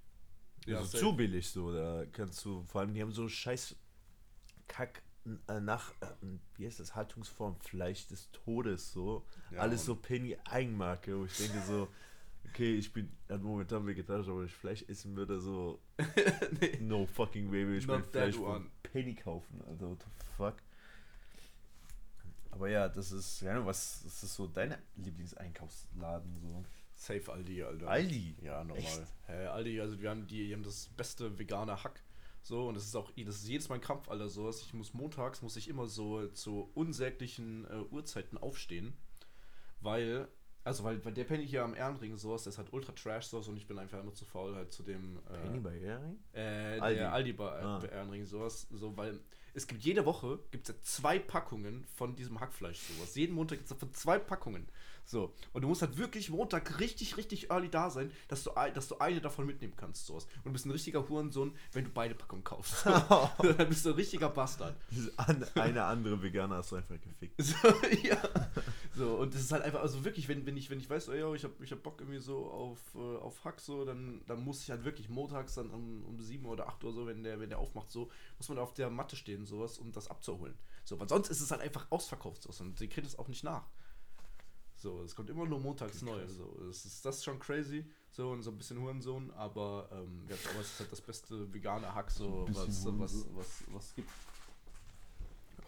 [0.66, 1.72] Ja, also zu billig so.
[1.72, 3.74] Da kannst du, vor allem, die haben so scheiß
[4.66, 5.02] Kack
[5.48, 6.06] äh, nach, äh,
[6.56, 9.26] wie heißt das, Haltungsform, Fleisch des Todes so.
[9.50, 11.88] Ja, Alles so Penny Eigenmarke, wo ich denke so,
[12.48, 15.80] okay, ich bin halt momentan vegetarisch, aber wenn ich Fleisch essen würde, so,
[16.60, 16.78] nee.
[16.80, 18.70] no fucking way, will ich mein Fleisch von.
[18.82, 20.56] Penny kaufen, also what the fuck.
[22.50, 26.64] Aber ja, das ist, ja, was ist das so dein Lieblingseinkaufsladen so?
[26.94, 27.88] Safe Aldi, Alter.
[27.88, 28.36] Aldi?
[28.42, 29.06] Ja, normal.
[29.26, 32.02] Hä, Aldi, also wir haben die, die haben das beste vegane Hack.
[32.42, 34.50] So, und das ist auch, das ist jedes Mal ein Kampf, Alter, so.
[34.50, 38.96] Ich muss montags, muss ich immer so zu unsäglichen äh, Uhrzeiten aufstehen.
[39.80, 40.28] Weil,
[40.68, 43.26] also, weil, weil der Penny hier am Ehrenring so ist, der ist halt ultra trash
[43.26, 45.18] so und ich bin einfach immer zu faul halt zu dem.
[45.30, 46.18] Äh, Penny bei Hering?
[46.32, 46.98] äh, Aldi.
[46.98, 47.82] der Aldi bei, Ah.
[47.84, 49.18] Ehrenring sowas, so, weil
[49.54, 53.14] es gibt jede Woche gibt's ja zwei Packungen von diesem Hackfleisch sowas.
[53.16, 54.68] Jeden Montag gibt es davon zwei Packungen.
[55.04, 55.32] So.
[55.54, 58.98] Und du musst halt wirklich Montag richtig, richtig early da sein, dass du, dass du
[58.98, 60.04] eine davon mitnehmen kannst.
[60.06, 60.26] Sowas.
[60.36, 62.84] Und du bist ein richtiger Hurensohn, wenn du beide Packungen kaufst.
[62.86, 64.76] Dann bist du ein richtiger Bastard.
[65.16, 67.34] An, eine andere Veganer hast du einfach gefickt.
[67.42, 67.56] So,
[68.02, 68.18] ja.
[68.98, 71.14] So, und das ist halt einfach, also wirklich, wenn, wenn ich, wenn ich weiß, oh,
[71.14, 74.42] ja, ich hab, ich hab Bock irgendwie so auf, äh, auf Hack, so, dann, dann
[74.42, 77.38] muss ich halt wirklich montags dann um, um 7 oder 8 Uhr so, wenn der,
[77.38, 80.58] wenn der aufmacht, so, muss man auf der Matte stehen, sowas, um das abzuholen.
[80.82, 83.44] So, weil sonst ist es halt einfach ausverkauft, so, und die kriegt es auch nicht
[83.44, 83.68] nach.
[84.74, 86.26] So, es kommt immer nur montags neu.
[86.26, 90.24] So, das ist das ist schon crazy, so und so ein bisschen Hurensohn, aber ähm,
[90.28, 94.10] ja, aber es ist halt das beste vegane Hack, so, was, was, was, was gibt.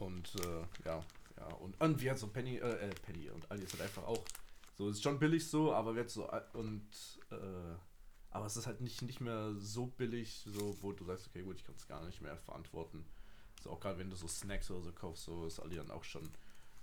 [0.01, 1.05] Und äh, ja,
[1.41, 4.05] ja, und, und wie hat so Penny, äh, äh, Penny und Aldi ist halt einfach
[4.05, 4.23] auch.
[4.77, 6.87] So, ist schon billig so, aber wird so äh, und
[7.31, 7.75] äh,
[8.31, 11.57] aber es ist halt nicht, nicht mehr so billig, so, wo du sagst, okay, gut,
[11.57, 13.05] ich kann es gar nicht mehr verantworten.
[13.63, 16.05] So auch gerade wenn du so Snacks oder so kaufst, so ist Aldi dann auch
[16.05, 16.31] schon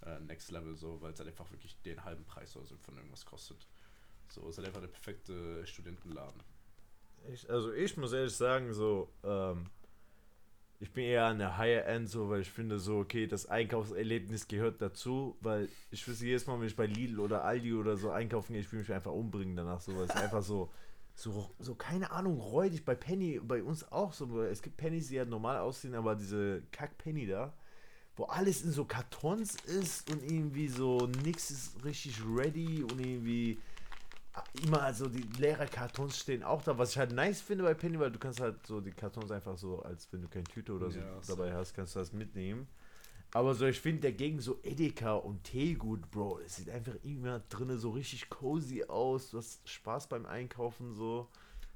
[0.06, 2.98] äh, Next Level, so, weil es halt einfach wirklich den halben Preis oder so von
[2.98, 3.68] irgendwas kostet.
[4.30, 6.42] So, ist halt einfach der perfekte Studentenladen.
[7.32, 9.70] Ich, also ich muss ehrlich sagen, so, ähm,
[10.80, 14.48] ich bin eher an der Higher End, so, weil ich finde so, okay, das Einkaufserlebnis
[14.48, 18.12] gehört dazu, weil ich wüsste jedes Mal, wenn ich bei Lidl oder Aldi oder so
[18.12, 20.72] einkaufen gehe, ich will mich einfach umbringen danach, so, weil es einfach so,
[21.16, 25.16] so, so, keine Ahnung, räudig bei Penny, bei uns auch so, es gibt Pennys, die
[25.16, 27.54] ja normal aussehen, aber diese Kack-Penny da,
[28.16, 33.58] wo alles in so Kartons ist und irgendwie so nix ist richtig ready und irgendwie
[34.64, 38.00] immer also die leere Kartons stehen auch da, was ich halt nice finde bei Penny,
[38.00, 40.92] weil du kannst halt so die Kartons einfach so, als wenn du keine Tüte oder
[40.92, 42.68] so Ja, dabei hast, kannst du das mitnehmen.
[43.34, 47.78] Aber so, ich finde dagegen so Edeka und Teegut, Bro, es sieht einfach immer drinnen
[47.80, 51.30] so richtig cozy aus, du hast Spaß beim Einkaufen so.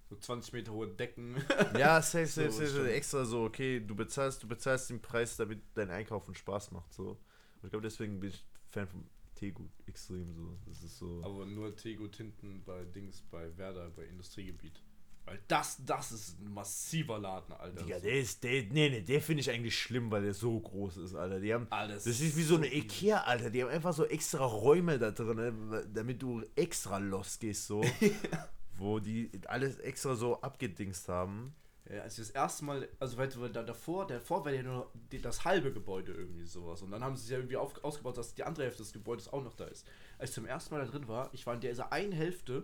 [0.10, 1.36] So 20 Meter hohe Decken.
[1.72, 2.88] Ja, safe, So, safe, safe, schon.
[2.90, 7.12] extra so, okay, du bezahlst, du bezahlst den Preis, damit dein Einkaufen Spaß macht, so.
[7.12, 9.06] Und ich glaube, deswegen bin ich Fan von
[9.42, 10.56] Teegut extrem so.
[10.68, 11.20] Das ist so.
[11.24, 14.84] Aber nur Tegut hinten bei Dings, bei Werder, bei Industriegebiet.
[15.26, 17.84] Weil das, das ist ein massiver Laden, Alter.
[17.84, 20.98] Digga, der ist, der, nee, nee, der finde ich eigentlich schlimm, weil der so groß
[20.98, 21.40] ist, Alter.
[21.40, 23.50] Die haben, Alter, das ist wie so eine Ikea, Alter.
[23.50, 27.84] Die haben einfach so extra Räume da drin, ne, damit du extra losgehst, so.
[28.78, 31.56] Wo die alles extra so abgedingst haben.
[31.94, 35.44] Ja, als wir das erste Mal, also weil, da davor, davor war ja nur das
[35.44, 36.82] halbe Gebäude irgendwie sowas.
[36.82, 39.32] Und dann haben sie es ja irgendwie auf, ausgebaut, dass die andere Hälfte des Gebäudes
[39.32, 39.86] auch noch da ist.
[40.18, 42.64] Als ich zum ersten Mal da drin war, ich war in dieser einen Hälfte,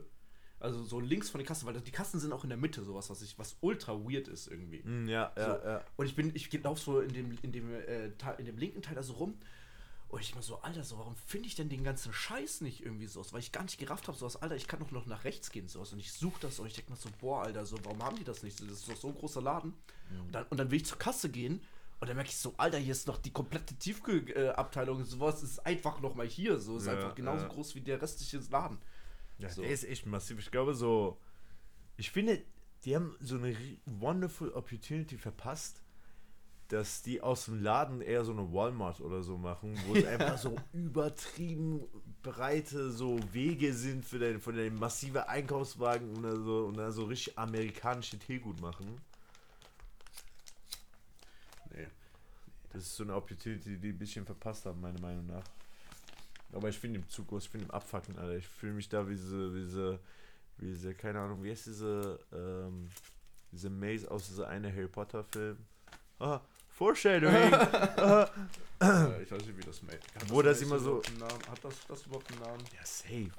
[0.60, 3.10] also so links von den Kassen, weil die Kassen sind auch in der Mitte, sowas,
[3.10, 4.82] was ich, was ultra weird ist irgendwie.
[4.84, 5.68] Hm, ja, ja, So.
[5.68, 5.84] ja.
[5.98, 8.06] Und ich bin, ich laufe so in dem, in dem, äh,
[8.38, 9.38] in dem linken Teil da so rum.
[10.10, 13.08] Und ich mal so, Alter, so, warum finde ich denn den ganzen Scheiß nicht irgendwie
[13.08, 13.26] so?
[13.32, 15.50] Weil ich gar nicht gerafft habe, so was, Alter, ich kann doch noch nach rechts
[15.52, 15.92] gehen, sowas.
[15.92, 18.24] Und ich suche das und ich denke mir so, boah, Alter, so, warum haben die
[18.24, 18.60] das nicht?
[18.62, 19.74] Das ist doch so ein großer Laden.
[20.24, 21.62] Und, dann, und dann will ich zur Kasse gehen
[22.00, 25.04] und dann merke ich so, Alter, hier ist noch die komplette Tiefkühlabteilung.
[25.04, 26.60] Sowas ist einfach noch mal hier.
[26.60, 27.50] So ist Ja, einfach genauso ja.
[27.50, 28.78] groß wie der restliche Laden.
[29.40, 29.62] Ja, So.
[29.62, 30.40] der ist echt massiv.
[30.40, 31.20] Ich glaube so,
[31.98, 32.42] ich finde,
[32.86, 35.82] die haben so eine wonderful Opportunity verpasst,
[36.70, 40.38] dass die aus dem Laden eher so eine Walmart oder so machen, wo es einfach
[40.38, 41.82] so übertrieben
[42.22, 47.06] breite so Wege sind für den, für den massive Einkaufswagen oder so und dann so
[47.06, 49.00] richtig amerikanische Teegut machen.
[51.72, 51.88] Nee.
[52.74, 55.44] Das ist so eine Opportunity, die ein bisschen verpasst haben, meiner Meinung nach.
[56.54, 58.38] Aber ich finde im Zug, ich finde im Abfacken, Alter.
[58.38, 60.00] Ich fühle mich da wie diese, wie diese,
[60.58, 62.90] wie diese, keine Ahnung, wie heißt diese, ähm,
[63.52, 65.58] diese Maze aus dieser eine Harry Potter Film?
[66.20, 66.42] Ah,
[66.78, 67.34] Foreshadowing!
[68.82, 70.00] äh, ich weiß nicht, wie das Mate.
[70.16, 71.02] Hat Wo das Maze immer so-?
[71.50, 72.64] Hat das, das überhaupt einen Namen?
[72.76, 73.32] Ja, safe.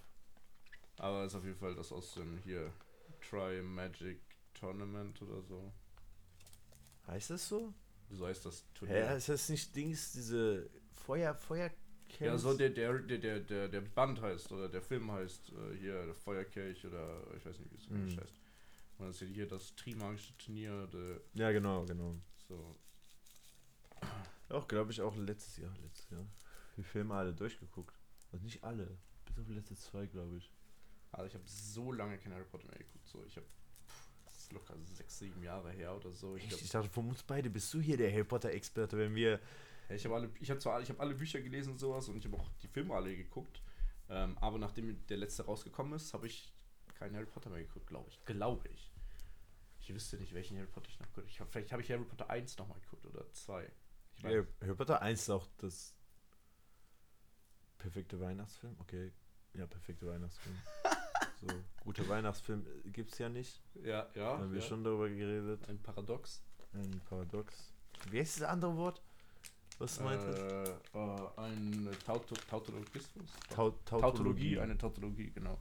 [0.99, 2.73] Aber ist auf jeden Fall das aus dem hier
[3.21, 4.19] Try Magic
[4.55, 5.73] Tournament oder so.
[7.07, 7.73] Heißt das so?
[8.11, 9.17] So heißt das Hä, Turnier.
[9.17, 10.69] ist das nicht Dings, diese
[11.07, 11.71] Feuer, Feuer.
[12.19, 15.77] Ja, so der, der, der, der, der, der Band heißt oder der Film heißt äh,
[15.79, 18.21] hier der Feuerkelch oder ich weiß nicht, wie es Mhm.
[18.21, 18.35] heißt.
[18.99, 22.17] Und das ist ja hier das Trimagische Turnier, der, Ja, genau, genau.
[22.49, 22.75] so.
[24.51, 25.75] Auch, glaube ich, auch letztes Jahr.
[25.83, 26.27] Letztes Jahr.
[26.77, 27.95] Die Filme alle durchgeguckt.
[28.33, 28.97] Also nicht alle.
[29.27, 30.51] Bis auf die letzte zwei, glaube ich.
[31.13, 33.07] Also ich habe so lange kein Harry Potter mehr geguckt.
[33.09, 33.47] So, ich habe
[34.25, 36.37] das ist locker sechs, sieben Jahre her oder so.
[36.37, 36.51] Ich, Echt?
[36.51, 39.41] glaub, Ich dachte, von uns beide bist du hier der Harry Potter-Experte, wenn wir.
[39.89, 42.09] Ja, ich habe alle, ich habe zwar, alle- ich habe alle Bücher gelesen und sowas
[42.09, 43.63] und ich habe auch die Filme alle geguckt.
[44.11, 46.53] Ähm, aber nachdem der letzte rausgekommen ist, habe ich
[46.99, 48.25] keinen Harry Potter mehr geguckt, glaube ich.
[48.25, 48.91] Glaube ich.
[49.81, 51.51] Ich wüsste nicht, welchen Harry Potter ich noch geguckt habe.
[51.51, 53.71] Vielleicht habe ich Harry Potter 1 nochmal geguckt oder 2.
[54.23, 55.95] Harry Potter 1 ist auch das
[57.79, 58.77] perfekte Weihnachtsfilm.
[58.81, 59.13] Okay,
[59.55, 60.57] ja, perfekte Weihnachtsfilm.
[61.41, 61.47] so,
[61.85, 63.61] guter Weihnachtsfilm gibt es ja nicht.
[63.75, 64.09] Ja, ja.
[64.15, 64.67] Da haben wir ja.
[64.67, 65.69] schon darüber geredet.
[65.69, 66.43] Ein Paradox.
[66.73, 67.73] Ein Paradox.
[68.11, 69.03] Wie heißt das andere Wort?
[69.79, 70.39] Was du meintest?
[70.39, 73.31] Äh, äh, ein Tauto Tautologismus?
[73.51, 75.57] Tau Tautologie, eine Tautologie, genau.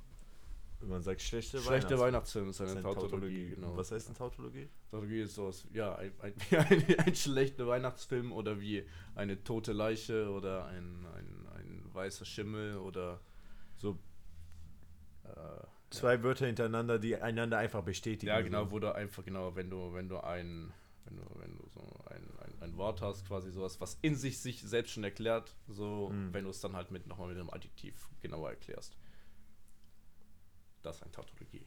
[0.80, 2.00] Wenn man sagt schlechte, Schlechte Weihnachtsfilm.
[2.02, 3.50] Weihnachtsfilm ist eine eine Tautologie, Tautologie.
[3.56, 3.76] genau.
[3.78, 4.70] Was heißt eine Tautologie?
[4.92, 8.86] Tautologie ist sowas, ja, ein, ein, wie ein, ein schlechter Weihnachtsfilm oder wie
[9.16, 13.20] eine tote Leiche oder ein, ein, ein weißer Schimmel oder
[13.76, 13.98] So
[15.24, 15.30] äh,
[15.90, 18.28] zwei Wörter hintereinander, die einander einfach bestätigen.
[18.28, 20.72] Ja, genau, wo du einfach, genau, wenn du, wenn du ein,
[21.06, 24.40] wenn du, wenn du so ein, ein, ein Wort hast, quasi sowas, was in sich
[24.40, 26.34] sich selbst schon erklärt, so, Mhm.
[26.34, 28.96] wenn du es dann halt mit nochmal mit einem Adjektiv genauer erklärst.
[30.88, 31.65] Das ist eine Tautologie.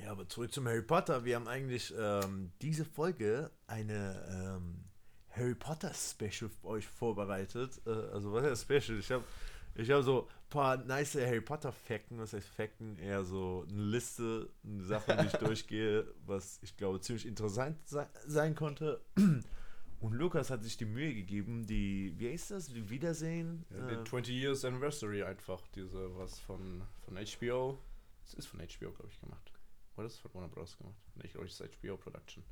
[0.00, 1.24] Ja, aber zurück zum Harry Potter.
[1.24, 4.84] Wir haben eigentlich ähm, diese Folge eine ähm,
[5.30, 7.80] Harry Potter Special für euch vorbereitet.
[7.84, 9.00] Äh, also was heißt Special?
[9.00, 9.24] Ich habe
[9.74, 12.96] ich hab so ein paar nice Harry Potter Fakten, was heißt Fakten?
[12.98, 18.54] Eher so eine Liste, Sachen, die ich durchgehe, was ich glaube ziemlich interessant se sein
[18.54, 19.00] konnte.
[20.00, 23.64] Und Lukas hat sich die Mühe gegeben, die, wie heißt das, die Wiedersehen?
[23.70, 27.78] Ja, äh, die 20 Years Anniversary einfach, diese, was von, von HBO.
[28.24, 29.52] Das ist von HBO, glaube ich, gemacht.
[29.96, 30.76] Oder ist es von Warner Bros.
[30.76, 30.96] gemacht?
[31.14, 32.44] Nee, ich glaube, es ist HBO Production.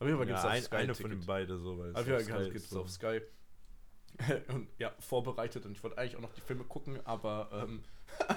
[0.00, 1.78] Auf jeden Fall gibt es ja, ein, Sky eine ein von den beiden so.
[1.78, 3.20] Weil es Auf jeden Fall gibt es auf Sky.
[4.48, 7.82] und ja, vorbereitet und ich wollte eigentlich auch noch die Filme gucken, aber ähm,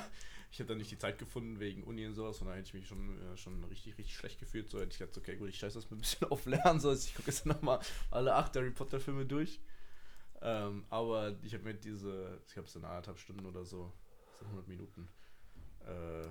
[0.53, 2.73] ich habe dann nicht die Zeit gefunden wegen Uni und sowas, und da hätte ich
[2.75, 4.69] mich schon, äh, schon richtig, richtig schlecht gefühlt.
[4.69, 6.93] So hätte ich gedacht, okay, gut, ich scheiße das mal ein bisschen auf Lernen, so
[6.93, 7.79] ich gucke jetzt nochmal
[8.11, 9.59] alle acht Harry Potter Filme durch.
[10.43, 13.91] Ähm, aber ich habe mir diese, ich habe so eine anderthalb Stunden oder so,
[14.37, 15.09] so 100 Minuten
[15.87, 16.27] äh, äh,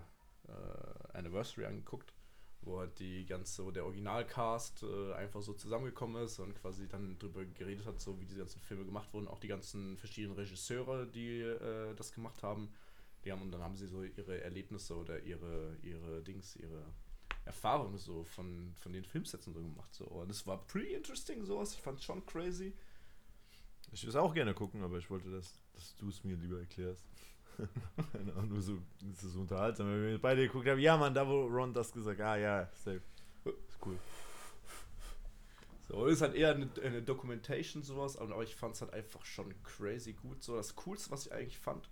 [1.14, 2.14] Anniversary angeguckt,
[2.60, 7.18] wo halt die ganze, wo der Originalcast äh, einfach so zusammengekommen ist und quasi dann
[7.18, 11.08] drüber geredet hat, so wie diese ganzen Filme gemacht wurden, auch die ganzen verschiedenen Regisseure,
[11.08, 12.72] die äh, das gemacht haben.
[13.24, 16.84] Die haben, und dann haben sie so ihre Erlebnisse oder ihre, ihre Dings, ihre
[17.44, 19.92] Erfahrungen so von, von den Filmsätzen so gemacht.
[19.94, 20.04] So.
[20.04, 21.74] Und es war pretty interesting, sowas.
[21.74, 22.72] Ich fand es schon crazy.
[23.92, 26.58] Ich würde es auch gerne gucken, aber ich wollte, dass, dass du es mir lieber
[26.58, 27.04] erklärst.
[28.12, 29.86] Keine Ahnung, nur so, das ist so unterhaltsam.
[29.88, 33.02] Wenn wir beide geguckt haben, ja, Mann, da wo Ron das gesagt ah ja, safe.
[33.44, 33.98] Ist cool.
[35.88, 39.52] So, ist halt eher eine, eine Documentation, sowas, aber ich fand es halt einfach schon
[39.62, 40.42] crazy gut.
[40.42, 41.90] So, das Coolste, was ich eigentlich fand,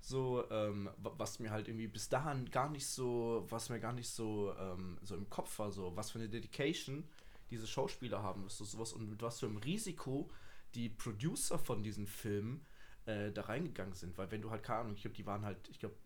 [0.00, 3.92] so, ähm, wa- was mir halt irgendwie bis dahin gar nicht so, was mir gar
[3.92, 7.04] nicht so, ähm, so im Kopf war, so, was für eine Dedication
[7.50, 10.30] diese Schauspieler haben, so, sowas und mit was für einem Risiko
[10.74, 12.64] die Producer von diesen Filmen
[13.06, 15.68] äh, da reingegangen sind, weil wenn du halt, keine Ahnung, ich glaube, die waren halt,
[15.68, 15.96] ich glaube,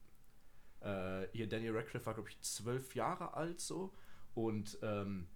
[0.81, 3.93] äh, hier Daniel Radcliffe war, glaube ich, zwölf Jahre alt so
[4.35, 5.27] und ähm,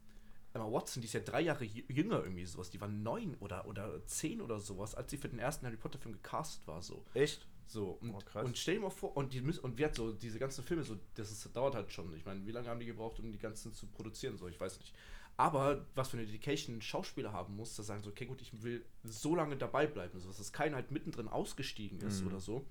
[0.55, 3.67] Emma Watson, die ist ja drei Jahre jü- jünger irgendwie sowas, die war neun oder,
[3.67, 7.05] oder zehn oder sowas, als sie für den ersten Harry Potter Film gecastet war so.
[7.15, 7.47] Echt?
[7.71, 10.13] So, und, Oh, und stell dir mal vor, und die müssen, und wer hat so
[10.13, 12.15] diese ganzen Filme, so, das ist, dauert halt schon.
[12.17, 14.39] Ich meine, wie lange haben die gebraucht, um die ganzen zu produzieren?
[14.39, 14.95] So, ich weiß nicht.
[15.37, 18.63] Aber was für eine Dedication ein Schauspieler haben muss, dass sagen so, okay, gut, ich
[18.63, 22.29] will so lange dabei bleiben, so, dass keiner halt mittendrin ausgestiegen ist Mhm.
[22.29, 22.67] oder so.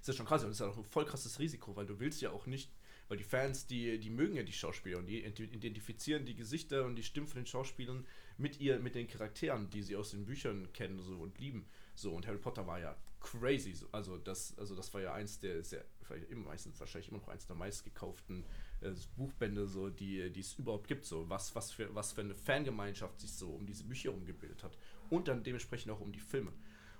[0.00, 2.20] Ist ja schon krass und ist ja auch ein voll krasses Risiko, weil du willst
[2.20, 2.70] ja auch nicht,
[3.08, 6.84] weil die Fans, die, die mögen ja die Schauspieler und die ident- identifizieren die Gesichter
[6.84, 10.24] und die Stimmen von den Schauspielern mit ihr, mit den Charakteren, die sie aus den
[10.26, 11.66] Büchern kennen so und lieben.
[11.98, 13.72] So, und Harry Potter war ja crazy.
[13.72, 13.86] So.
[13.92, 17.28] Also, das, also das war ja eins der sehr, vielleicht immer meistens wahrscheinlich immer noch
[17.28, 18.44] eins der meistgekauften
[18.80, 21.04] äh, Buchbände, so, die, die es überhaupt gibt.
[21.04, 24.78] So, was, was, für, was für eine Fangemeinschaft sich so um diese Bücher rumgebildet hat.
[25.10, 26.52] Und dann dementsprechend auch um die Filme.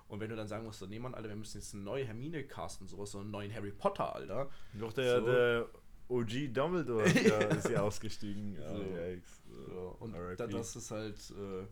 [0.09, 2.05] Und wenn du dann sagen musst, so, nee, Mann, Alter, wir müssen jetzt eine neue
[2.05, 4.51] Hermine casten, sowas, so einen neuen Harry Potter, Alter.
[4.73, 5.27] Doch der, So.
[5.27, 5.69] der
[6.09, 8.57] OG Dumbledore ja, ist ja ausgestiegen.
[8.57, 9.65] So.
[9.67, 11.67] So, und da, das ist halt, äh,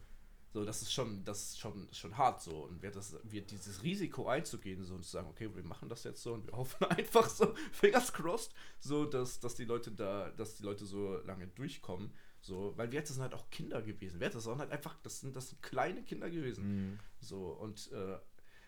[0.56, 2.64] so, das ist schon, das ist schon, schon hart so.
[2.64, 6.02] Und wer das, wird dieses Risiko einzugehen, so und zu sagen, okay, wir machen das
[6.04, 10.30] jetzt so und wir hoffen einfach so, fingers crossed, so, dass, dass die Leute da,
[10.30, 12.10] dass die Leute so lange durchkommen.
[12.40, 14.18] So, weil wir sind halt auch Kinder gewesen.
[14.18, 16.64] Das waren halt einfach, das sind, das sind kleine Kinder gewesen.
[16.64, 16.98] Mhm.
[17.20, 18.16] So, und äh,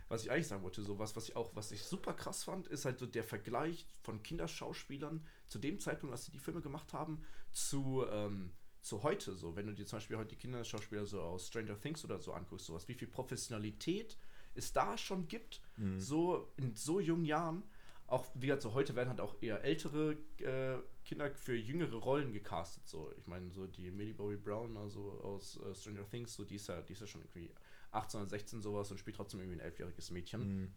[0.09, 2.67] was ich eigentlich sagen wollte, so was, was ich auch, was ich super krass fand,
[2.67, 6.93] ist halt so der Vergleich von Kinderschauspielern zu dem Zeitpunkt, als sie die Filme gemacht
[6.93, 8.51] haben, zu, ähm,
[8.89, 9.35] zu heute.
[9.35, 12.33] So, wenn du dir zum Beispiel heute die Kinderschauspieler so aus Stranger Things oder so
[12.33, 14.17] anguckst, sowas, wie viel Professionalität
[14.55, 16.01] es da schon gibt, Mhm.
[16.01, 17.63] so in so jungen Jahren.
[18.07, 22.33] Auch, wie gesagt, so heute werden halt auch eher ältere äh, Kinder für jüngere Rollen
[22.33, 22.89] gecastet.
[22.89, 26.57] So, ich meine, so die Millie Bobby Brown, also aus äh, Stranger Things, so die
[26.57, 27.53] ist ja, die ist ja schon irgendwie
[27.91, 30.41] 18 oder 16 sowas und spielt trotzdem irgendwie ein elfjähriges Mädchen.
[30.63, 30.73] Mhm.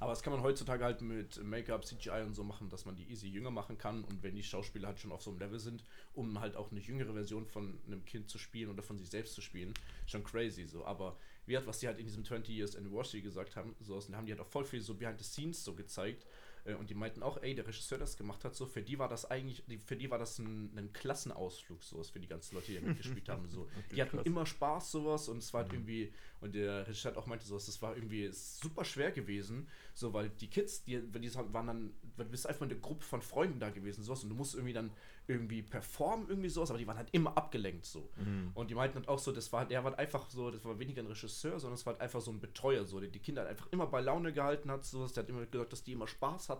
[0.00, 3.10] Aber das kann man heutzutage halt mit Make-up, CGI und so machen, dass man die
[3.10, 4.04] easy jünger machen kann.
[4.04, 6.80] Und wenn die Schauspieler halt schon auf so einem Level sind, um halt auch eine
[6.80, 9.72] jüngere Version von einem Kind zu spielen oder von sich selbst zu spielen,
[10.06, 10.84] schon crazy so.
[10.84, 14.16] Aber wie hat, was die halt in diesem 20 Years Anniversary gesagt haben, so da
[14.16, 16.26] haben die halt auch voll viel so behind the scenes so gezeigt.
[16.64, 18.98] Äh, Und die meinten auch, ey, der Regisseur, der das gemacht hat, so, für die
[18.98, 22.72] war das eigentlich, für die war das ein, ein Klassenausflug, so, für die ganzen Leute,
[22.72, 23.68] die da mitgespielt haben, so.
[23.94, 24.26] die hatten krass.
[24.26, 27.66] immer Spaß, sowas, und es war halt irgendwie, und der Regisseur hat auch meinte, sowas,
[27.66, 32.24] das war irgendwie super schwer gewesen, so, weil die Kids, die, die waren dann, du
[32.24, 34.90] bist einfach in der Gruppe von Freunden da gewesen, sowas, und du musst irgendwie dann
[35.26, 38.10] irgendwie performen, irgendwie sowas, aber die waren halt immer abgelenkt, so.
[38.16, 38.50] Mhm.
[38.54, 40.78] Und die meinten halt auch so, das war, der war halt einfach so, das war
[40.78, 43.42] weniger ein Regisseur, sondern es war halt einfach so ein Betreuer, so, der die Kinder
[43.42, 46.06] halt einfach immer bei Laune gehalten hat, sowas, der hat immer gesagt, dass die immer
[46.06, 46.53] Spaß hatten,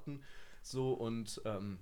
[0.63, 1.79] so, und ähm,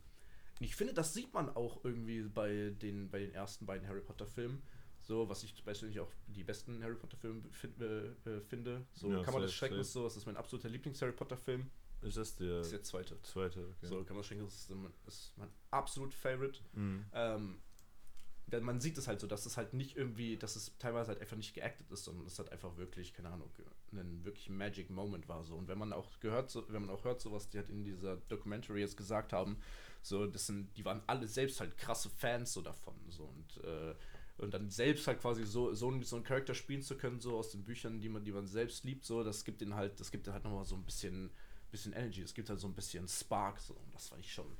[0.60, 4.26] ich finde, das sieht man auch irgendwie bei den, bei den ersten beiden Harry Potter
[4.26, 4.62] Filmen.
[5.00, 8.86] So, was ich persönlich auch die besten Harry Potter Filme fin äh, äh, finde.
[8.94, 11.68] So, Ja, Kammer des Schreckens, so, das ist mein absoluter Lieblings-Harry Potter-Film.
[12.02, 13.20] Ist das der Das ist der zweite.
[13.22, 13.60] zweite?
[13.78, 13.86] Okay.
[13.86, 16.60] So, Kammer des Schreckens ist, mein- ist mein absolut Favorite.
[16.74, 17.04] Mhm.
[17.12, 17.60] Ähm,
[18.60, 21.36] man sieht es halt so, dass es halt nicht irgendwie, dass es teilweise halt einfach
[21.36, 23.50] nicht geactet ist, sondern es halt einfach wirklich, keine Ahnung,
[23.92, 25.54] ein wirklich Magic Moment war so.
[25.56, 27.84] Und wenn man auch gehört, so, wenn man auch hört, so was die halt in
[27.84, 29.56] dieser Documentary jetzt gesagt haben,
[30.02, 32.94] so, das sind, die waren alle selbst halt krasse Fans so davon.
[33.08, 33.94] So und, äh,
[34.38, 37.36] und dann selbst halt quasi so, so, einen- so einen Charakter spielen zu können, so
[37.38, 40.10] aus den Büchern, die man, die man selbst liebt, so, das gibt den halt, das
[40.10, 41.30] gibt den halt nochmal so ein bisschen,
[41.70, 43.74] bisschen Energy, es gibt halt so ein bisschen Spark, so.
[43.74, 44.56] Und das fand ich schon,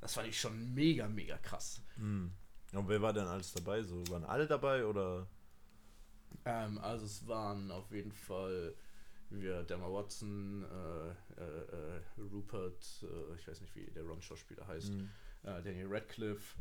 [0.00, 1.80] das fand ich schon mega, mega krass.
[1.96, 2.32] Mhm.
[2.76, 3.82] Und wer war denn alles dabei?
[3.82, 5.26] So waren alle dabei oder?
[6.44, 8.74] Ähm, also es waren auf jeden Fall
[9.30, 12.00] wir, Emma Watson, äh, äh, äh,
[12.32, 15.10] Rupert, äh, ich weiß nicht wie der Ron-Schauspieler heißt, Mhm.
[15.42, 16.56] äh, Daniel Radcliffe,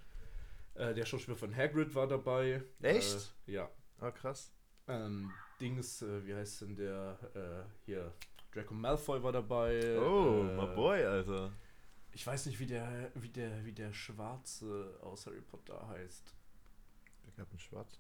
[0.73, 2.63] äh, der Schauspieler von Hagrid war dabei.
[2.82, 3.34] Echt?
[3.45, 3.69] Ja.
[3.99, 4.51] Ah, krass.
[4.88, 8.12] Ähm, Dings, wie heißt denn der, hier,
[8.51, 9.97] Draco Malfoy war dabei.
[9.99, 11.51] Oh, my boy, Alter.
[12.15, 16.34] Ich weiß nicht, wie der, wie der, wie der Schwarze aus Harry Potter heißt.
[17.25, 17.99] Der Captain Schwarz.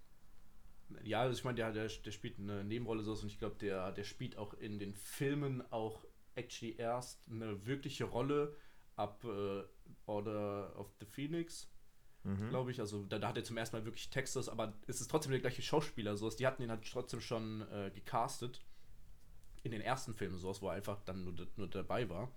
[1.03, 3.91] Ja, also ich meine, der, der, der spielt eine Nebenrolle so und ich glaube, der,
[3.91, 8.55] der spielt auch in den Filmen auch actually erst eine wirkliche Rolle
[8.95, 9.63] ab äh,
[10.05, 11.69] Order of the Phoenix,
[12.23, 12.49] Mhm.
[12.49, 12.79] glaube ich.
[12.79, 15.41] Also da, da hat er zum ersten Mal wirklich Textes, aber es ist trotzdem der
[15.41, 16.17] gleiche Schauspieler.
[16.17, 16.27] So.
[16.29, 18.65] Die hatten ihn halt trotzdem schon äh, gecastet
[19.61, 22.31] in den ersten Filmen, so wo er einfach dann nur, nur dabei war.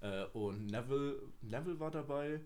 [0.00, 2.40] Äh, und Neville, Neville war dabei.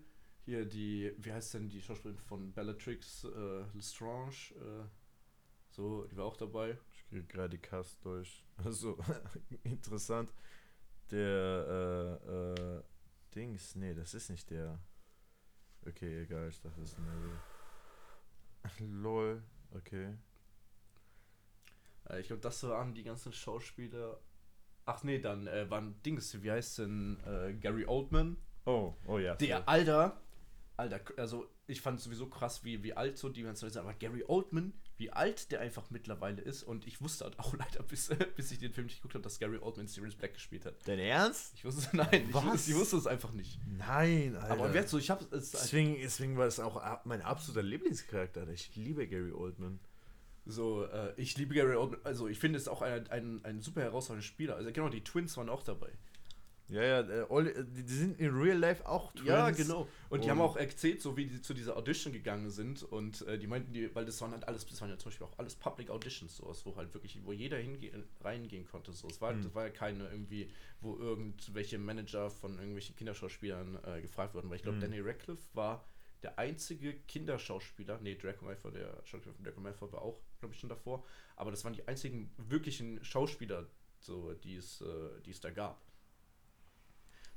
[0.45, 4.87] Hier die, wie heißt denn die Schauspielerin von Bellatrix, äh, Lestrange, äh,
[5.69, 6.77] so, die war auch dabei.
[6.93, 8.43] Ich gehe gerade die Cast durch.
[8.63, 8.97] Also,
[9.63, 10.31] interessant.
[11.09, 12.83] Der, äh, äh,
[13.33, 14.79] Dings, nee, das ist nicht der.
[15.85, 17.39] Okay, egal, ich dachte, das ist Neville.
[19.01, 20.15] Lol, okay.
[22.09, 24.19] Äh, ich glaube, das waren die ganzen Schauspieler.
[24.85, 28.37] Ach nee, dann äh, waren Dings, wie heißt denn äh, Gary Oldman?
[28.65, 29.35] Oh, oh ja.
[29.35, 29.67] Der safe.
[29.67, 30.21] Alter,
[30.77, 33.93] Alter, also ich fand sowieso krass, wie, wie alt so die ganzen Leute sind, aber
[33.93, 38.09] Gary Oldman, wie alt der einfach mittlerweile ist und ich wusste halt auch leider, bis,
[38.35, 40.75] bis ich den Film nicht geguckt habe, dass Gary Oldman Sirius Black gespielt hat.
[40.85, 41.53] Dein Ernst?
[41.55, 42.43] Ich wusste, nein, ich, Was?
[42.45, 43.59] wusste- ich wusste es einfach nicht.
[43.67, 44.51] Nein, Alter.
[44.51, 48.47] Aber wer so, ich habe es deswegen, deswegen war es auch mein absoluter Lieblingscharakter.
[48.49, 49.79] Ich liebe Gary Oldman.
[50.45, 53.81] So, äh, ich liebe Gary Oldman, also ich finde es auch ein, ein, ein super
[53.81, 54.55] herausragender Spieler.
[54.55, 55.91] Also genau, die Twins waren auch dabei.
[56.69, 59.27] Ja, ja, äh, Oli- äh, die, die sind in real life auch Twins.
[59.27, 59.89] Ja, genau.
[60.09, 62.81] Und die haben Und- auch erzählt, so wie die zu dieser Audition gegangen sind.
[62.81, 65.27] Und äh, die meinten, die, weil das waren halt alles, das waren ja zum Beispiel
[65.27, 68.93] auch alles Public Auditions, sowas, wo halt wirklich, wo jeder hingehen, reingehen konnte.
[68.93, 69.09] So.
[69.09, 69.41] Es war, Mhm.
[69.43, 70.49] das war ja keine irgendwie,
[70.79, 74.49] wo irgendwelche Manager von irgendwelchen Kinderschauspielern äh, gefragt wurden.
[74.49, 74.81] Weil ich glaube, Mhm.
[74.81, 75.83] Danny Radcliffe war
[76.23, 80.59] der einzige Kinderschauspieler, nee, Draco Malfoy, der Schauspieler von Draco Malfoy war auch, glaube ich,
[80.59, 81.03] schon davor.
[81.35, 83.67] Aber das waren die einzigen wirklichen Schauspieler,
[83.99, 85.81] so, die es, äh, die es da gab.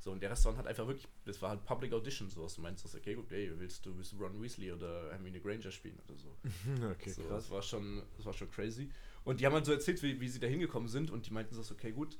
[0.04, 2.56] So, und der Rest waren halt einfach wirklich, das war halt Public Audition, so, was
[2.56, 5.70] du meinst, das okay, gut, ey, willst du, willst du Ron Weasley oder Hermine Granger
[5.70, 6.36] spielen oder so.
[6.90, 7.44] okay, so krass.
[7.44, 8.90] das war schon, das war schon crazy.
[9.24, 11.54] Und die haben halt so erzählt, wie, wie sie da hingekommen sind und die meinten
[11.54, 12.18] so, okay, gut,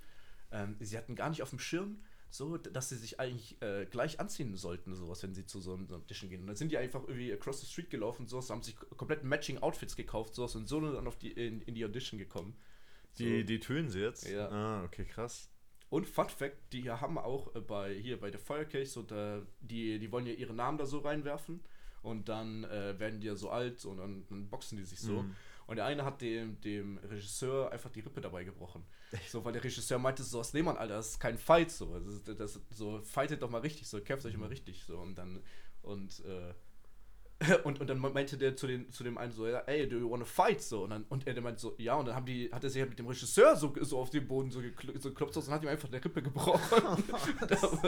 [0.50, 1.98] ähm, sie hatten gar nicht auf dem Schirm,
[2.34, 5.86] so, dass sie sich eigentlich äh, gleich anziehen sollten, sowas, wenn sie zu so einem
[5.86, 6.40] so einem Audition gehen.
[6.40, 9.58] Und dann sind die einfach irgendwie across the street gelaufen, sowas, haben sich komplett matching
[9.58, 12.56] Outfits gekauft, sowas, und so dann auf die, in, in die Audition gekommen.
[13.18, 14.28] Die, die tönen sie jetzt?
[14.28, 14.48] Ja.
[14.48, 15.48] Ah, okay, krass.
[15.90, 20.00] Und Fun Fact, die haben auch äh, bei hier bei der Feuerkirche so da, die,
[20.00, 21.60] die wollen ja ihre Namen da so reinwerfen
[22.02, 25.22] und dann äh, werden die ja so alt und dann, dann boxen die sich so.
[25.22, 25.36] Mhm.
[25.66, 28.84] Und der eine hat dem, dem Regisseur einfach die Rippe dabei gebrochen.
[29.28, 31.98] So, weil der Regisseur meinte so, was nehmen man, Alter, das ist kein Fight so.
[31.98, 34.84] Das, das, so, fightet doch mal richtig, so, kämpft euch immer richtig.
[34.84, 35.42] So, und dann,
[35.82, 36.52] und, äh,
[37.64, 40.10] und, und dann meinte der zu, den, zu dem einen so, ja, ey, do you
[40.10, 40.60] wanna fight?
[40.60, 42.70] So, und, dann, und er der meinte so, ja, und dann haben die, hat er
[42.70, 45.48] sich halt mit dem Regisseur so, so auf den Boden so, gekl so geklopft und
[45.48, 47.04] hat ihm einfach eine Rippe gebrochen.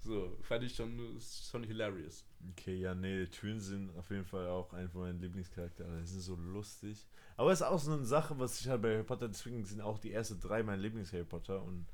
[0.00, 2.24] so, fand ich schon, ist schon hilarious.
[2.52, 6.00] Okay, ja, nee, die Tönen sind auf jeden Fall auch ein von meinen Lieblingscharakteren.
[6.00, 7.06] Die sind so lustig.
[7.36, 9.80] Aber es ist auch so eine Sache, was ich halt bei Harry Potter, deswegen sind
[9.80, 11.62] auch die ersten drei mein Lieblings-Harry Potter.
[11.62, 11.86] Und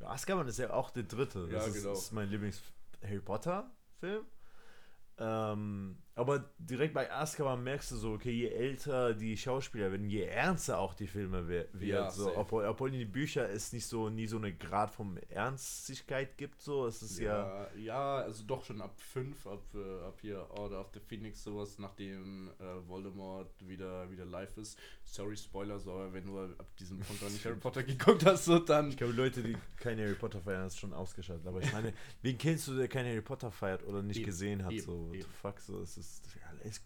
[0.00, 1.48] ja, Azkaban ist ja auch der dritte.
[1.48, 1.92] Das Ja, ist, genau.
[1.92, 4.24] ist mein Lieblings-Harry Potter-Film.
[5.18, 10.22] Ähm, aber direkt bei Azkaban merkst du so, okay, je älter die Schauspieler werden, je
[10.24, 11.82] ernster auch die Filme wer- wird.
[11.82, 15.16] Ja, so, obwohl, obwohl in die Bücher es nicht so nie so eine Grad von
[15.30, 16.60] Ernstigkeit gibt.
[16.60, 20.46] So, es ist ja, Ja, ja, also doch schon ab 5, ab, äh, ab hier
[20.50, 24.78] Order of the Phoenix, sowas, nachdem äh, Voldemort wieder, wieder live ist.
[25.04, 28.44] Sorry, Spoiler, so, aber wenn du ab diesem Punkt noch nicht Harry Potter geguckt hast,
[28.44, 28.90] so dann.
[28.90, 31.46] Ich glaube, Leute, die keine Harry Potter feiern, ist schon ausgeschaltet.
[31.46, 31.92] Aber ich meine,
[32.22, 34.72] wen kennst du, der keine Harry Potter feiert oder nicht Eben, gesehen hat?
[34.72, 35.28] eben, so, what the eben.
[35.40, 36.07] fuck, so, es ist,
[36.40, 36.80] ja, es,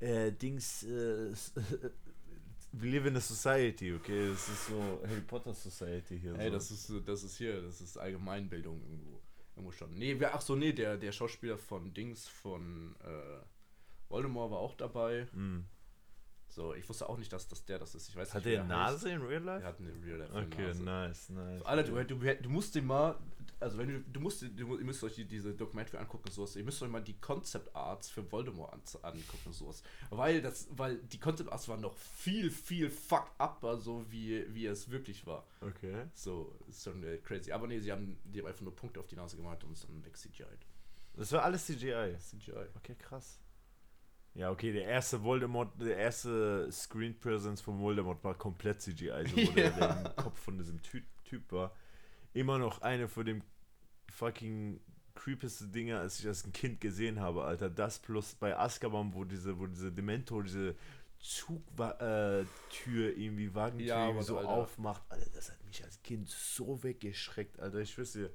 [0.00, 1.32] äh, Dings, äh,
[2.72, 4.28] we live in a society, okay?
[4.28, 6.34] Es ist so Harry Potter Society hier.
[6.38, 6.54] Ey, so.
[6.54, 9.20] das ist, das ist hier, das ist Allgemeinbildung irgendwo,
[9.54, 9.94] irgendwo schon.
[9.94, 13.40] Nee, wer, ach so, nee, der, der Schauspieler von Dings, von äh,
[14.08, 15.26] Voldemort war auch dabei.
[15.32, 15.64] Hm.
[16.48, 18.08] So, ich wusste auch nicht, dass, dass der das ist.
[18.08, 18.68] Ich weiß Hat nicht, der er heißt.
[18.68, 19.64] Nase in Real Life?
[19.64, 20.82] Er hat eine Real Life okay, Nase.
[20.84, 21.62] nice, nice.
[21.62, 23.18] Alter, du, du, du musst den mal,
[23.60, 26.56] also wenn du, du musst, du, ihr müsst euch die, diese Dokumente angucken und sowas,
[26.56, 30.68] ihr müsst euch mal die Concept Arts für Voldemort an, angucken und sowas, weil das,
[30.70, 35.26] weil die Concept Arts waren noch viel, viel fucked up, so wie, wie es wirklich
[35.26, 35.46] war.
[35.60, 36.06] Okay.
[36.14, 37.52] So, ist schon äh, crazy.
[37.52, 39.82] Aber nee, sie haben, die haben einfach nur Punkte auf die Nase gemalt und es
[39.86, 40.44] dann weg CGI.
[41.14, 42.16] Das war alles CGI.
[42.18, 42.66] CGI.
[42.76, 43.40] Okay, krass.
[44.34, 49.36] Ja, okay, der erste Voldemort, der erste Screen Presence von Voldemort war komplett CGI, so
[49.36, 49.70] wo der, Ja.
[49.78, 51.74] der im Kopf von diesem Ty Typ war.
[52.34, 53.42] Immer noch eine von dem
[54.10, 54.80] fucking
[55.14, 57.70] creepigste Dinger, als ich als ein Kind gesehen habe, Alter.
[57.70, 60.74] Das plus bei Azkaban, wo diese, wo diese Dementor, diese
[61.18, 64.50] Zugtür äh, irgendwie, Wagentür Ja, irgendwie so Alter.
[64.50, 65.02] aufmacht.
[65.08, 67.78] Alter, das hat mich als Kind so weggeschreckt, Alter.
[67.78, 68.30] Ich wüsste,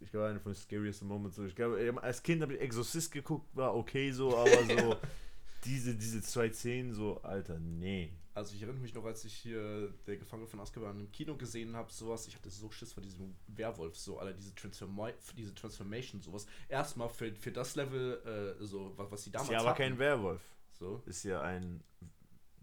[0.00, 1.38] ich glaube, einer von den scariest Moments.
[1.38, 4.96] Ich glaube, ähm, als Kind habe ich Exorcist geguckt, war okay so, aber so
[5.64, 8.12] diese, diese zwei Szenen, so, Alter, nee.
[8.34, 11.76] Also ich erinnere mich noch, als ich hier der Gefangene von Azkaban im Kino gesehen
[11.76, 16.20] habe, sowas, ich hatte so Schiss vor diesem Werwolf, so, Alter, diese, Transforma diese Transformation,
[16.20, 16.46] sowas.
[16.68, 19.78] Erstmal für, für das Level, äh, so, was, was sie damals Ist ja aber hatten.
[19.78, 20.42] kein Werwolf.
[20.72, 21.00] So.
[21.06, 21.80] Ist ja ein.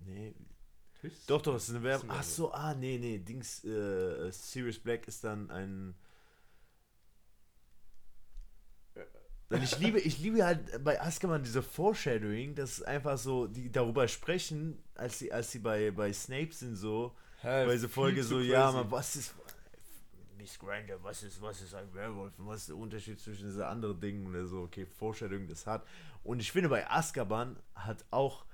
[0.05, 0.35] Nee.
[1.01, 2.11] Höchst- Doch, doch, es ist ein Werwolf.
[2.11, 3.17] Ach so, ah, nee, nee.
[3.19, 5.95] Dings, äh, Sirius Black ist dann ein.
[9.51, 13.69] Denn ich liebe, ich liebe halt bei Azkaban diese Foreshadowing, dass es einfach so, die
[13.69, 18.23] darüber sprechen, als sie, als sie bei, bei Snape sind, so, Hä, bei dieser Folge
[18.23, 18.51] so, crazy.
[18.51, 19.35] ja, man, was ist.
[20.37, 23.61] Miss Granger, was ist, was ist ein Werwolf und was ist der Unterschied zwischen diesen
[23.61, 25.85] anderen Dingen und so, okay, Vorstellung, das hat.
[26.23, 28.45] Und ich finde, bei Azkaban hat auch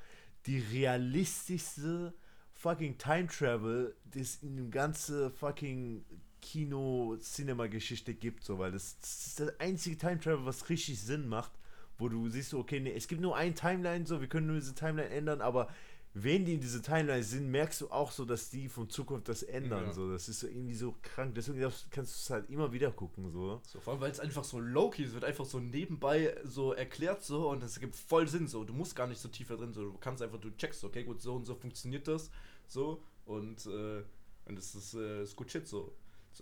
[0.47, 2.13] die realistischste
[2.53, 6.03] fucking Time Travel, das in dem ganzen fucking
[6.41, 11.51] Kino-Cinema-Geschichte gibt, so, weil das, das ist das einzige Time Travel, was richtig Sinn macht,
[11.97, 14.75] wo du siehst, okay, nee, es gibt nur ein Timeline, so, wir können nur diese
[14.75, 15.67] Timeline ändern, aber
[16.13, 19.43] wenn die in diese Timeline sind, merkst du auch so, dass die von Zukunft das
[19.43, 19.93] ändern, Ja.
[19.93, 21.59] so, das ist so irgendwie so krank, deswegen
[21.91, 23.61] kannst du es halt immer wieder gucken, so.
[23.67, 27.23] So, vor allem, weil es einfach so low-key ist, wird einfach so nebenbei so erklärt
[27.23, 28.63] so und es gibt voll Sinn so.
[28.63, 31.21] Du musst gar nicht so tiefer drin, so du kannst einfach, du checkst, okay, gut,
[31.21, 32.31] so und so funktioniert das,
[32.67, 34.01] so und, äh,
[34.45, 35.93] und das ist, äh, ist gut shit so.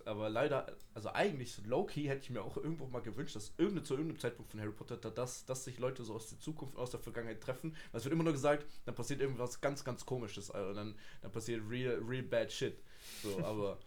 [0.05, 3.93] Aber leider, also eigentlich low-key hätte ich mir auch irgendwo mal gewünscht, dass irgende, zu
[3.95, 6.91] irgendeinem Zeitpunkt von Harry Potter, da dass, dass sich Leute so aus der Zukunft, aus
[6.91, 7.75] der Vergangenheit treffen.
[7.91, 11.31] Weil es wird immer nur gesagt, dann passiert irgendwas ganz, ganz komisches, also dann, dann
[11.31, 12.81] passiert real, real bad shit.
[13.21, 13.79] So, aber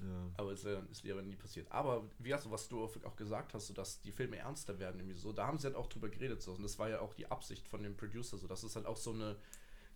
[0.00, 0.30] Ja.
[0.36, 1.70] aber es ist leider nie passiert.
[1.72, 5.00] Aber wie hast du, was du auch gesagt hast, so dass die Filme ernster werden,
[5.00, 7.14] irgendwie so, da haben sie halt auch drüber geredet, so, und das war ja auch
[7.14, 9.36] die Absicht von dem Producer, so, dass es halt auch so eine,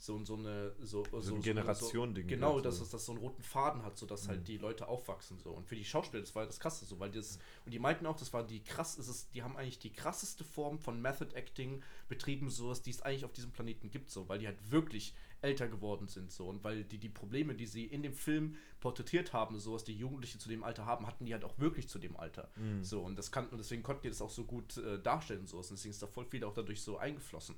[0.03, 2.82] so, so eine, so, so, so ein Generation-Ding Genau, wird, dass so.
[2.84, 4.28] es das so einen roten Faden hat, so dass Mhm.
[4.30, 5.50] halt die Leute aufwachsen, so.
[5.50, 8.16] Und für die Schauspieler, das war das krasse, so, weil das, und die meinten auch,
[8.16, 11.82] das war die krass, es ist, die haben eigentlich die krasseste Form von Method Acting
[12.09, 15.14] betrieben, so, was die es eigentlich auf diesem Planeten gibt, so, weil die halt wirklich
[15.40, 19.32] älter geworden sind so und weil die die Probleme, die sie in dem Film porträtiert
[19.32, 21.98] haben, so was die Jugendlichen zu dem Alter haben, hatten die halt auch wirklich zu
[21.98, 22.48] dem Alter.
[22.57, 22.84] Mhm.
[22.84, 25.57] So und das kann und deswegen konnten die das auch so gut äh, darstellen so
[25.57, 27.57] und deswegen ist da voll viel auch dadurch so eingeflossen.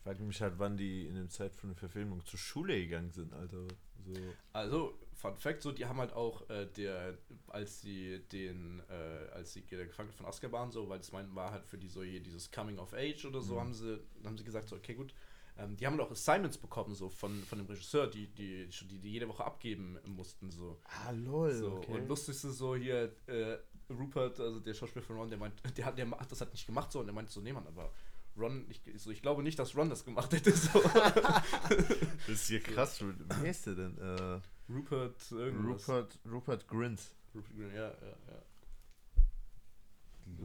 [0.00, 3.10] Ich frage mich halt, wann die in der Zeit von der Verfilmung zur Schule gegangen
[3.10, 3.68] sind, Alter.
[4.02, 4.14] So.
[4.54, 9.52] Also, Fun Fact, so, die haben halt auch, äh, der, als sie den, äh, als
[9.52, 12.20] sie der Gefangene von Azkaban, so, weil das meinten, war halt für die so hier
[12.20, 13.60] dieses Coming of Age oder so, Mhm.
[13.60, 15.12] haben sie, haben sie gesagt, so, okay, gut,
[15.58, 18.98] ähm, die haben halt auch Assignments bekommen, so, von, von dem Regisseur, die, die, die,
[19.00, 20.80] die jede Woche abgeben mussten, so.
[20.84, 21.52] Ah, lol.
[21.52, 21.92] So, okay.
[21.92, 23.58] und lustig ist so hier, äh,
[23.90, 26.64] Rupert, also der Schauspieler von Ron, der meint, der hat, der hat das hat nicht
[26.64, 27.92] gemacht so und der meinte so, nee, Mann, aber
[28.36, 30.52] Ron, ich, so, ich glaube nicht, dass Ron das gemacht hätte.
[30.52, 30.80] So.
[32.26, 33.02] das ist hier krass.
[33.02, 33.98] Wie heißt der denn?
[33.98, 34.40] Äh,
[34.72, 35.88] Rupert, irgendwas.
[35.88, 37.00] Rupert, Rupert Grint.
[37.34, 38.42] Rupert Green, ja, ja, ja.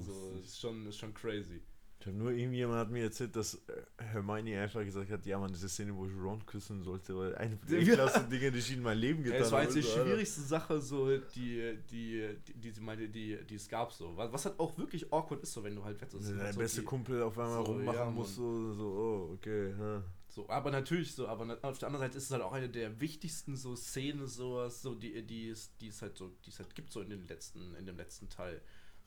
[0.02, 1.62] So, ist schon, ist schon crazy.
[2.06, 5.52] Ich habe nur irgendjemand hat mir erzählt, dass äh, Hermione einfach gesagt hat, ja man,
[5.52, 8.20] diese Szene, wo ich Ron küssen sollte, weil eine der Ja.
[8.20, 9.74] Dinge, die ich in mein Leben Ja, getan es war habe.
[9.74, 10.04] jetzt die Alter.
[10.06, 14.16] schwierigste Sache, so, die, die, die, die, sie meinte, die, die es gab, so.
[14.16, 16.30] Was, halt auch wirklich awkward ist, so, wenn du halt wettest.
[16.30, 19.34] Wenn dein so, beste die- Kumpel auf einmal so, rummachen ja, muss, so, so, oh,
[19.34, 20.04] okay, ja.
[20.30, 23.00] So, aber natürlich so, aber auf der anderen Seite ist es halt auch eine der
[23.02, 26.76] wichtigsten so Szenen, sowas, so, die, die es, die es halt so, die es halt
[26.76, 28.62] gibt, so in den letzten, in dem letzten Teil.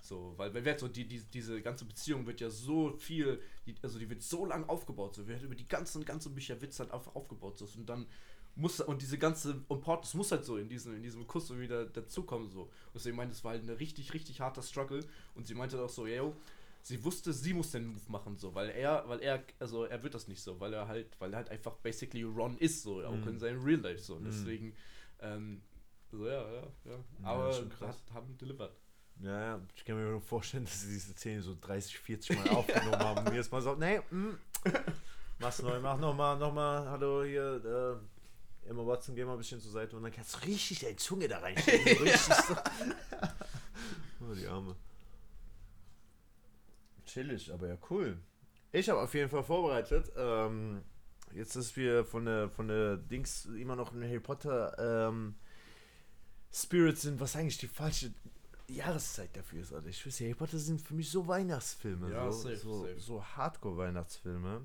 [0.09, 3.99] So, weil, weil so, die, die, diese ganze Beziehung wird ja so viel, die, also
[3.99, 7.15] die wird so lang aufgebaut, so, wird über die ganzen, ganzen Bücher es halt einfach
[7.15, 8.07] aufgebaut, so, und dann
[8.57, 11.85] muss, und diese ganze Importance muss halt so in diesem, in diesem Kuss so wieder
[11.85, 12.63] dazukommen, so.
[12.63, 15.01] Und deswegen meinte, es war halt eine richtig, richtig harter Struggle,
[15.35, 16.35] und sie meinte auch so, yo,
[16.81, 20.15] sie wusste, sie muss den Move machen, so, weil er, weil er, also er wird
[20.15, 23.13] das nicht so, weil er halt, weil er halt einfach basically Ron ist, so, auch
[23.13, 23.29] Mhm.
[23.29, 24.29] in seinem Real Life, so, und Mhm.
[24.29, 24.75] deswegen,
[25.21, 25.61] ähm,
[26.11, 27.89] so, ja, ja, ja, Ja, aber krass.
[27.89, 28.73] hat, haben delivered.
[29.21, 32.49] Ja, ja, ich kann mir nur vorstellen, dass sie diese Szene so 30, 40 Mal
[32.51, 34.39] aufgenommen haben und jetzt mal so, nee, mm,
[35.41, 38.01] mach's neu, mach nochmal, nochmal, hallo hier,
[38.65, 40.97] äh, Emma Watson, geh mal ein bisschen zur Seite und dann kannst du richtig deine
[40.97, 41.99] Zunge da reinstecken.
[42.05, 42.55] richtig so.
[44.21, 44.77] oh, die Arme.
[47.05, 48.19] Chillig, aber ja cool.
[48.71, 50.83] Ich habe auf jeden Fall vorbereitet, ähm,
[51.35, 55.35] jetzt ist wir von der, von der Dings immer noch in Harry Potter, ähm,
[56.53, 58.13] Spirits sind, was eigentlich die falsche
[58.69, 59.73] Jahreszeit dafür ist.
[59.73, 59.89] Alter.
[59.89, 63.01] Ich weiß, Harry Potter sind für mich so Weihnachtsfilme, Ja, so, safe, so, safe.
[63.01, 64.63] so Hardcore-Weihnachtsfilme.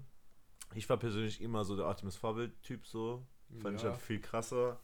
[0.75, 3.25] Ich war persönlich immer so der Artemis Fowl-Typ, so.
[3.61, 3.91] Fand ich Ja.
[3.91, 4.79] halt viel krasser.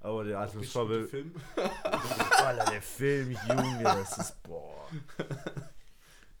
[0.00, 1.34] Aber der Auch Artemis richtig guter Fowl, Film.
[2.36, 4.88] Alter, der Film, Junge, das ist, boah.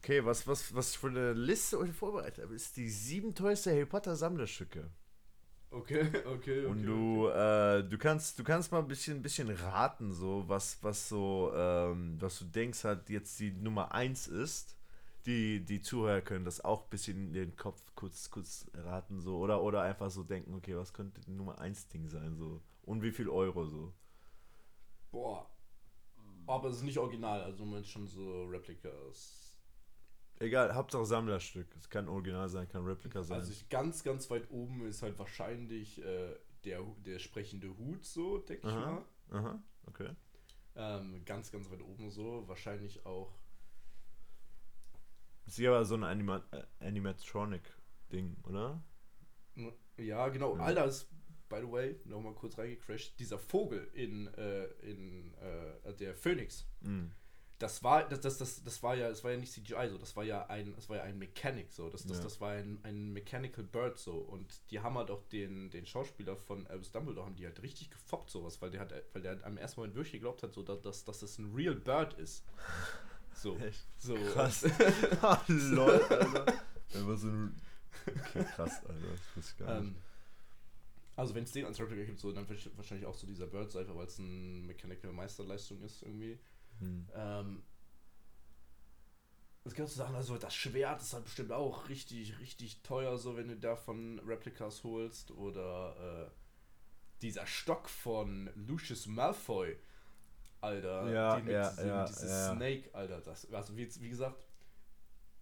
[0.02, 3.70] Okay, was, was, was ich für eine Liste heute vorbereitet habe, ist die sieben teuerste
[3.70, 4.90] Harry Potter Sammlerstücke.
[5.72, 6.66] Okay, okay, okay.
[6.66, 11.08] Und du, äh, du kannst, du kannst mal ein bisschen, bisschen raten, so, was, was
[11.08, 14.76] so, ähm, was du denkst, halt jetzt die Nummer 1 ist.
[15.24, 19.38] Die, die Zuhörer können das auch ein bisschen in den Kopf kurz, kurz raten, so,
[19.38, 22.60] oder, oder einfach so denken, okay, was könnte die Nummer 1 Ding sein, so.
[22.82, 23.92] Und wie viel Euro, so.
[25.10, 25.48] Boah.
[26.46, 29.41] Aber es ist nicht original, also man schon so Replicas.
[30.42, 31.68] Egal, Hauptsache Sammlerstück.
[31.76, 33.38] Es kann Original sein, kann Replika sein.
[33.38, 36.34] Also ganz, ganz weit oben ist halt wahrscheinlich äh,
[36.64, 39.04] der, der sprechende Hut, so, denke ich mal.
[39.30, 40.10] Aha, okay.
[40.74, 42.42] Ähm, ganz, ganz weit oben so.
[42.48, 43.38] Wahrscheinlich auch.
[45.46, 48.82] Ist ja aber so ein Anima äh, Animatronic-Ding, oder?
[49.96, 50.56] Ja, genau.
[50.56, 50.62] Ja.
[50.64, 51.08] Alter, ist,
[51.48, 53.16] by the way, nochmal kurz reingecrashed.
[53.20, 56.66] Dieser Vogel in, äh, in äh, der Phoenix.
[56.80, 57.12] Mhm.
[57.62, 60.14] Das war, das, das, das, das war ja, das war ja nicht CGI so, das
[60.16, 62.24] war ja ein, das war ja ein Mechanic so, das, das, Ja.
[62.24, 66.36] das war ein, ein Mechanical Bird so und die haben halt auch den, den Schauspieler
[66.36, 69.56] von Albus Dumbledore haben die halt richtig gefoppt sowas, weil der hat, weil der am
[69.56, 72.44] ersten Moment wirklich geglaubt hat so, dass, dass, dass das ein Real Bird ist.
[73.34, 73.86] So, Echt?
[73.98, 74.14] so.
[74.32, 74.64] Krass.
[75.22, 76.46] Ah, Lol, Alter.
[76.88, 77.54] So ein.
[78.06, 79.00] Okay, krass, Alter.
[79.10, 79.90] Das wusste ich gar nicht.
[79.90, 79.96] Ähm,
[81.14, 83.74] also wenn es den als Replica gibt, so, dann wahrsch- wahrscheinlich auch so dieser Bird
[83.76, 86.38] einfach, weil es eine Mechanical Meisterleistung ist irgendwie.
[86.82, 87.08] Hm.
[87.14, 87.62] Ähm,
[89.64, 93.36] das kannst du sagen, also das Schwert ist halt bestimmt auch richtig, richtig teuer, so
[93.36, 95.30] wenn du davon Replikas holst.
[95.30, 96.30] Oder äh,
[97.22, 99.76] dieser Stock von Lucius Malfoy,
[100.60, 101.12] Alter.
[101.12, 102.54] Ja, die mit ja, diesem, ja, dieses ja.
[102.54, 103.20] Snake, Alter.
[103.20, 104.44] Das, also wie, wie gesagt,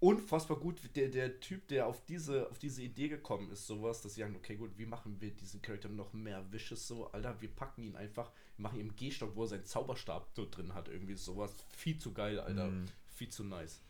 [0.01, 0.81] unfassbar gut.
[0.97, 4.37] Der, der Typ, der auf diese, auf diese Idee gekommen ist, sowas, dass sie sagen,
[4.37, 7.11] okay, gut, wie machen wir diesen Charakter noch mehr Vicious so?
[7.13, 10.89] Alter, wir packen ihn einfach, machen ihm Gehstock, wo er seinen Zauberstab so drin hat,
[10.89, 11.55] irgendwie sowas.
[11.77, 12.69] Viel zu geil, Alter.
[12.69, 12.87] Mhm.
[13.15, 13.81] Viel zu nice.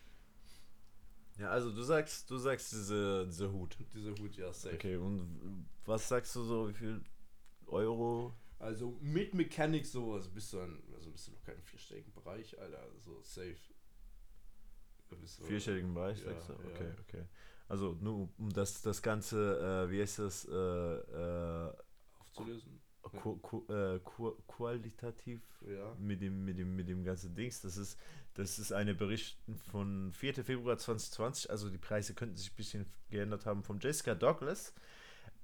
[1.39, 3.77] Ja, also du sagst, du sagst diese, diese Hut.
[3.95, 4.75] Dieser Hut, ja, safe.
[4.75, 7.01] Okay, und was sagst du so, wie viel
[7.67, 8.35] Euro?
[8.59, 12.87] Also mit Mechanik sowas bist du dann, also bist du noch keinen vierstelligen Bereich, Alter,
[12.99, 13.57] so safe.
[15.21, 16.53] Bist du- Vierstelligen Bereich, ja, sagst du?
[16.53, 16.59] ja.
[16.69, 17.25] Okay, okay.
[17.69, 21.73] Also nur um das, das Ganze, äh, wie heißt das, äh, äh,
[22.21, 22.80] Aufzulösen.
[23.03, 25.95] Äh, qu qualitativ Ja.
[25.99, 27.61] mit dem, mit dem, mit dem ganzen Dings.
[27.61, 27.99] Das ist,
[28.35, 29.39] das ist eine Bericht
[29.71, 30.45] von 4.
[30.45, 34.75] Februar 2020, also die Preise könnten sich ein bisschen geändert haben, von Jessica Douglas.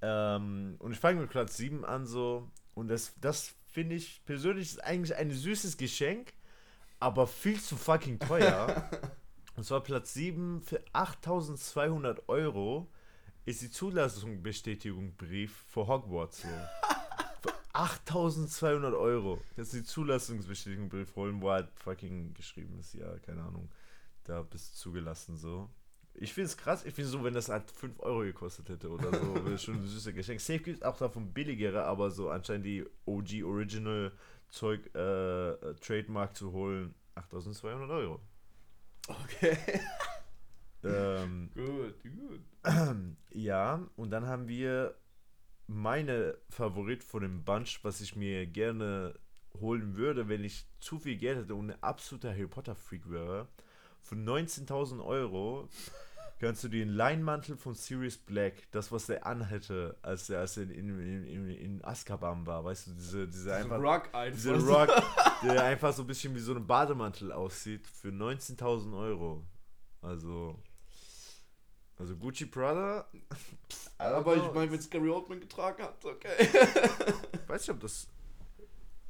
[0.01, 2.49] Ähm, und ich fange mit Platz 7 an, so.
[2.75, 6.33] Und das, das finde ich persönlich ist eigentlich ein süßes Geschenk,
[6.99, 8.89] aber viel zu fucking teuer.
[9.55, 12.87] und zwar Platz 7 für 8200 Euro
[13.45, 16.43] ist die Zulassungsbestätigung Brief für Hogwarts.
[16.43, 16.47] So.
[17.77, 19.39] Für 8200 Euro.
[19.55, 23.69] Das ist die Zulassungsbestätigung Brief holen, wo halt fucking geschrieben ist, ja, keine Ahnung.
[24.23, 25.69] Da bist du zugelassen so.
[26.15, 29.11] Ich finde es krass, ich finde so, wenn das halt 5 Euro gekostet hätte oder
[29.13, 30.41] so, wäre das schon ein süßes Geschenk.
[30.41, 34.11] Safe gibt es auch davon billigere, aber so anscheinend die OG Original
[34.49, 38.19] Zeug äh, äh, Trademark zu holen, 8200 Euro.
[39.07, 39.57] Okay.
[40.83, 42.41] Ähm, gut, gut.
[43.33, 44.95] ja, und dann haben wir
[45.67, 49.13] meine Favorit von dem Bunch, was ich mir gerne
[49.59, 53.47] holen würde, wenn ich zu viel Geld hätte und ein absoluter Harry Potter Freak wäre.
[54.01, 55.69] Für 19.000 Euro
[56.39, 60.69] kannst du den Leinmantel von Sirius Black, das was er anhätte, als er, als in,
[60.69, 63.79] in, in, in Azkaban war, weißt du, diese, diese einfach...
[63.79, 64.35] Rock einfach.
[64.35, 65.03] Dieser Rock,
[65.43, 69.43] der einfach so ein bisschen wie so ein Bademantel aussieht, für 19.000 Euro.
[70.01, 70.61] Also,
[71.97, 73.07] also Gucci Prada.
[73.97, 76.35] Aber ich meine, wenn es Gary Oldman getragen hat, okay.
[76.39, 76.53] Ich
[77.49, 78.07] weiß nicht, ob das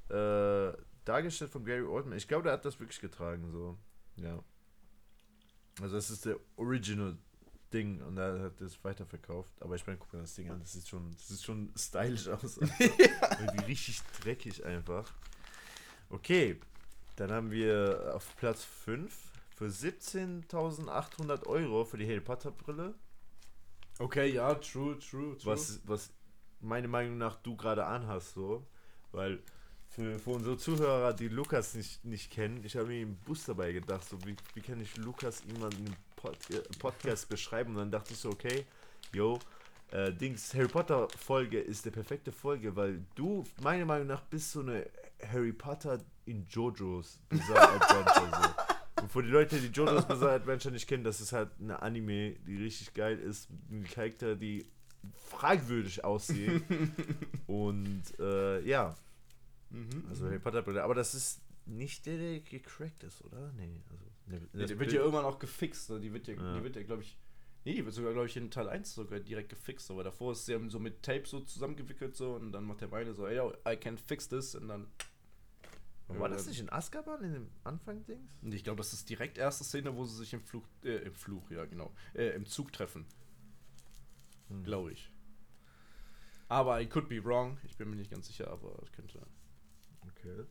[0.10, 2.18] äh, dargestellt von Gary Oldman.
[2.18, 3.78] Ich glaube, der hat das wirklich getragen, so.
[4.16, 4.42] Ja.
[5.82, 7.18] Also, das ist der Original
[7.74, 9.52] Ding und er hat das weiterverkauft.
[9.62, 12.28] Aber ich meine, guck mal das Ding an, das sieht schon, das sieht schon stylisch
[12.30, 12.58] aus.
[12.80, 15.14] Irgendwie richtig dreckig einfach.
[16.10, 16.60] Okay,
[17.18, 19.14] dann haben wir auf Platz 5
[19.58, 22.94] für 17.800 Euro für die Harry Potter Brille.
[23.98, 25.38] Okay, ja, true, true, true.
[25.46, 26.12] was, was
[26.60, 28.68] meiner Meinung nach du gerade anhast, so.
[29.12, 29.42] Weil
[29.90, 33.72] für, für unsere Zuhörer, die Lukas nicht, nicht kennen, ich habe mir im Bus dabei
[33.72, 37.72] gedacht, so wie, wie kann ich Lukas in einem Pod, äh, Podcast beschreiben?
[37.72, 38.64] Und dann dachte ich so, okay,
[39.12, 39.40] yo,
[39.90, 44.52] äh, Dings, Harry Potter Folge ist der perfekte Folge, weil du, meiner Meinung nach, bist
[44.52, 44.88] so eine
[45.32, 48.30] Harry Potter in JoJo's Bizarre Adventure.
[48.30, 48.74] So.
[49.02, 52.32] Und für die Leute, die JoJo's Bizarre Adventure nicht kennen, das ist halt eine Anime,
[52.48, 53.50] die richtig geil ist.
[53.70, 54.66] Ein Charakter, die
[55.28, 56.64] fragwürdig aussehen.
[57.48, 58.96] Und äh, ja,
[59.70, 60.06] Mhm.
[60.10, 60.82] also Harry Potter Brille.
[60.82, 63.52] Aber das ist nicht der, der gecrackt ist, oder?
[63.58, 64.06] Nee, also.
[64.28, 65.90] Ne, Nee, die wird ja irgendwann auch gefixt.
[65.90, 66.00] ne?
[66.00, 66.58] Die wird ja, Ja.
[66.58, 67.18] die wird ja glaube ich.
[67.66, 69.92] Nee, die wird sogar, glaube ich, in Teil 1 sogar direkt gefixt.
[69.92, 73.14] Aber davor ist sie so mit Tape so zusammengewickelt so und dann macht der Beine
[73.14, 74.88] so, ey, I can fix this und dann.
[76.08, 78.32] War das nicht in Azkaban in dem Anfang-Dings?
[78.44, 81.52] Ich glaube, das ist direkt erste Szene, wo sie sich im Fluch, äh, im Fluch,
[81.52, 83.06] ja genau, äh, im Zug treffen.
[84.48, 84.64] Hm.
[84.64, 85.12] Glaube ich.
[86.48, 87.58] Aber I could be wrong.
[87.64, 89.26] Ich bin mir nicht ganz sicher, aber es könnte.
[90.10, 90.46] Okay.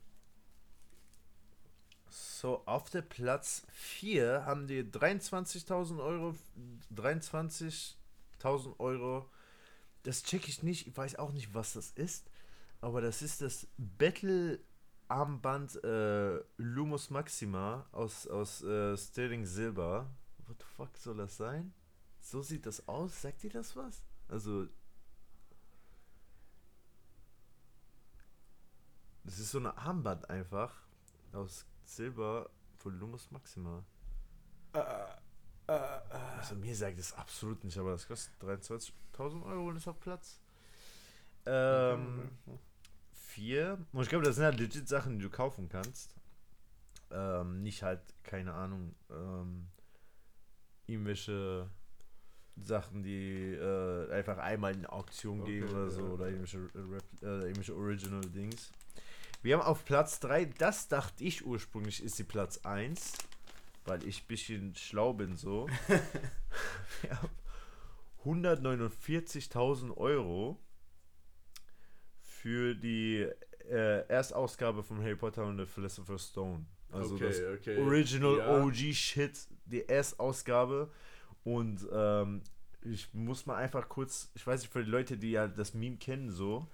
[2.10, 6.34] So, auf der Platz 4 haben die 23.000 Euro.
[6.94, 9.30] 23.000 Euro.
[10.02, 10.86] Das check ich nicht.
[10.86, 12.30] Ich weiß auch nicht, was das ist.
[12.82, 13.66] Aber das ist das
[15.08, 20.10] Battle-Armband äh, Lumos Maxima aus, aus äh, Sterling Silber.
[20.46, 21.72] What the fuck soll das sein?
[22.20, 23.22] So sieht das aus.
[23.22, 24.02] Sagt dir das was?
[24.28, 24.66] Also,
[29.24, 30.72] Das ist so eine Armband einfach
[31.32, 33.82] aus Silber von Lumos Maxima.
[35.66, 40.40] Also mir sagt es absolut nicht, aber das kostet 23.000 Euro und ist auf Platz.
[41.44, 42.30] Ähm,
[43.36, 43.78] vier.
[43.92, 46.14] Und ich glaube, das sind halt legit Sachen, die du kaufen kannst.
[47.10, 49.68] Ähm, nicht halt, keine Ahnung, ähm,
[50.86, 51.68] irgendwelche
[52.56, 56.10] Sachen, die äh, einfach einmal in Auktion Okay, gehen oder so, ja.
[56.12, 56.58] oder irgendwelche,
[57.22, 58.72] äh, irgendwelche Original-Dings.
[59.42, 63.12] Wir haben auf Platz 3, das dachte ich ursprünglich, ist die Platz 1,
[63.84, 65.68] weil ich ein bisschen schlau bin so.
[67.02, 67.28] Wir haben
[68.24, 70.58] 149.000 Euro
[72.46, 73.26] für die
[73.68, 76.64] äh, Erstausgabe von Harry Potter und the Philosopher's Stone.
[76.92, 77.76] Also das okay.
[77.76, 78.62] Original Ja.
[78.62, 80.88] OG Shit, die Erstausgabe.
[81.42, 82.42] Und ähm,
[82.82, 85.96] ich muss mal einfach kurz, ich weiß nicht, für die Leute, die ja das Meme
[85.96, 86.68] kennen, so.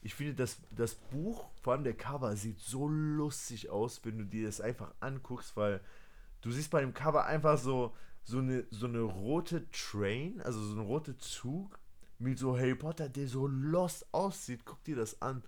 [0.00, 4.24] Ich finde, das, das Buch, vor allem der Cover, sieht so lustig aus, wenn du
[4.24, 5.80] dir das einfach anguckst, weil
[6.40, 10.76] du siehst bei dem Cover einfach so, so, eine, so eine rote Train, also so
[10.76, 11.80] ein roter Zug
[12.18, 14.64] mit so Harry Potter, der so lost aussieht.
[14.64, 15.42] Guck dir das an.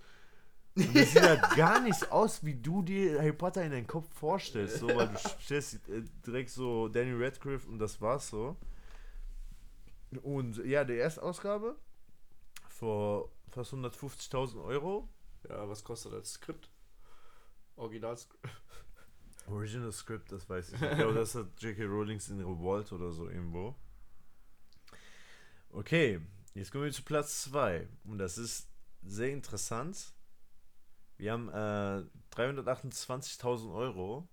[0.77, 4.13] Und das sieht halt gar nicht aus, wie du dir Harry Potter in deinen Kopf
[4.15, 8.57] vorstellst, so, weil du stellst äh, direkt so Danny Radcliffe und das war's so.
[10.23, 11.77] Und ja, die Erstausgabe
[12.69, 15.09] vor fast 150.000 Euro.
[15.49, 16.71] Ja, was kostet das Skript?
[17.77, 18.49] Originalskript.
[19.49, 20.83] Original Script, das weiß ich.
[20.83, 21.85] Ich glaube, das hat J.K.
[21.85, 23.75] Rowlings in Revolt oder so irgendwo.
[25.71, 26.21] Okay,
[26.59, 27.89] jetzt kommen wir zu Platz 2.
[28.05, 28.69] Und das ist
[29.03, 30.13] sehr interessant.
[31.17, 32.05] Wir haben äh,
[32.37, 34.29] 328.000 Euro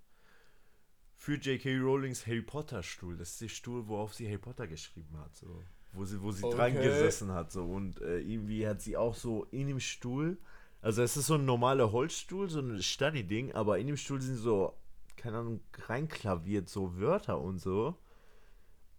[1.15, 1.77] für J.K.
[1.79, 3.17] Rowlings Harry Potter Stuhl.
[3.17, 5.35] Das ist der Stuhl, worauf sie Harry Potter geschrieben hat.
[5.35, 5.63] So.
[5.93, 6.55] Wo sie, wo sie Okay.
[6.55, 7.51] dran gesessen hat.
[7.51, 7.65] So.
[7.65, 10.37] Und äh, irgendwie hat sie auch so in dem Stuhl.
[10.81, 14.35] Also es ist so ein normaler Holzstuhl, so ein Study-Ding, aber in dem Stuhl sind
[14.35, 14.77] so,
[15.15, 17.97] keine Ahnung, reinklaviert, so Wörter und so.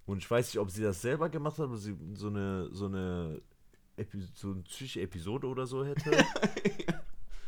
[0.07, 2.87] Und ich weiß nicht, ob sie das selber gemacht hat, ob sie so eine, so
[2.87, 3.43] eine,
[3.97, 6.11] Epi so eine psychische Episode oder so hätte.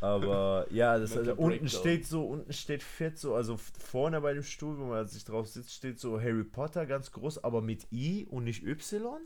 [0.00, 1.68] Aber ja, das also, unten Breakdown.
[1.68, 5.48] steht so, unten steht fett so, also vorne bei dem Stuhl, wo man sich drauf
[5.48, 9.20] sitzt, steht so Harry Potter ganz groß, aber mit I und nicht Y.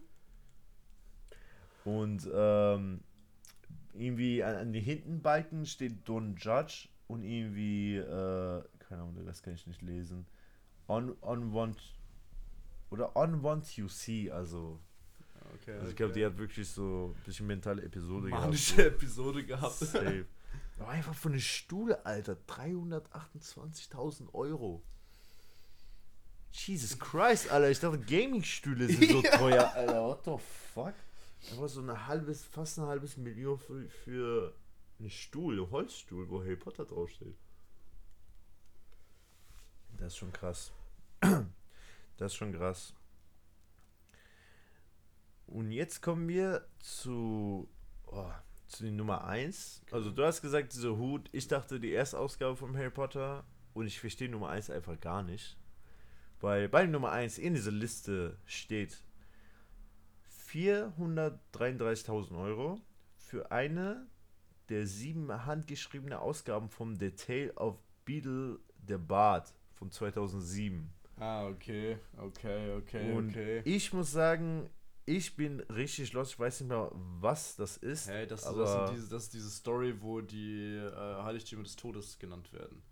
[1.84, 3.00] Und ähm,
[3.92, 9.54] irgendwie an, an den Hintenbalken steht Don Judge und irgendwie, äh, keine Ahnung, das kann
[9.54, 10.26] ich nicht lesen.
[10.88, 11.78] On, on want
[12.92, 14.80] oder on want you see, also,
[15.54, 15.72] Okay.
[15.74, 19.74] also ich glaube, die hat wirklich so ein bisschen mentale Episode manische Episode gehabt.
[19.74, 20.24] Safe.
[20.78, 24.82] Aber einfach von der Stuhl, Alter, 328.000 Euro.
[26.52, 30.36] Jesus Christ, Alter, ich dachte Gaming-Stühle sind so teuer, Alter, what the
[30.74, 30.94] fuck?
[31.50, 34.54] Einfach so eine halbes, fast ein halbes Million für, für
[34.98, 37.36] einen Stuhl, einen Holzstuhl, wo Harry Potter draufsteht.
[39.98, 40.72] Das ist schon krass.
[42.22, 42.94] Das ist schon krass.
[45.48, 47.68] Und jetzt kommen wir zu,
[48.06, 48.30] oh,
[48.68, 49.82] zu Nummer 1.
[49.90, 53.44] Also du hast gesagt, dieser Hut, ich dachte die erste Ausgabe von Harry Potter
[53.74, 55.58] und ich verstehe Nummer 1 einfach gar nicht.
[56.40, 59.02] Weil bei Nummer 1 in dieser Liste steht
[60.48, 62.80] 433.000 Euro
[63.16, 64.06] für eine
[64.68, 71.01] der sieben handgeschriebene Ausgaben vom The Tale of Beetle the Bard von 2007.
[71.22, 73.62] Ah, okay, okay, okay, Und okay.
[73.64, 74.68] ich muss sagen,
[75.06, 76.30] ich bin richtig los.
[76.30, 78.08] Ich weiß nicht mehr, was das ist.
[78.08, 82.18] Hey, das, aber das, diese, das ist diese Story, wo die äh, Heiligtümer des Todes
[82.18, 82.82] genannt werden.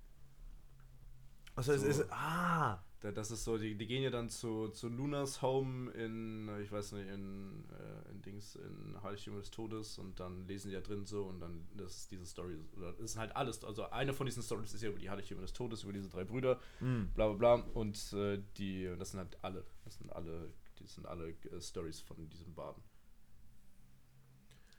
[1.56, 1.88] also es so.
[1.88, 2.04] ist.
[2.12, 2.78] Ah!
[3.00, 6.60] Da- Das ist so, die, die gehen ja dann zu, zu Lunas Home in, äh,
[6.60, 10.74] ich weiß nicht, in, äh, in Dings, in Heiligtümer des Todes und dann lesen die
[10.74, 13.88] da drin so und dann, das ist diese Story, oder das ist halt alles, also
[13.90, 16.60] eine von diesen Stories ist ja über die Heiligtümer des Todes, über diese drei Brüder,
[16.80, 17.04] Mm.
[17.14, 21.06] bla bla bla und äh, die, das sind halt alle, das sind alle, das sind
[21.06, 22.82] alle äh, Stories von diesem Baden.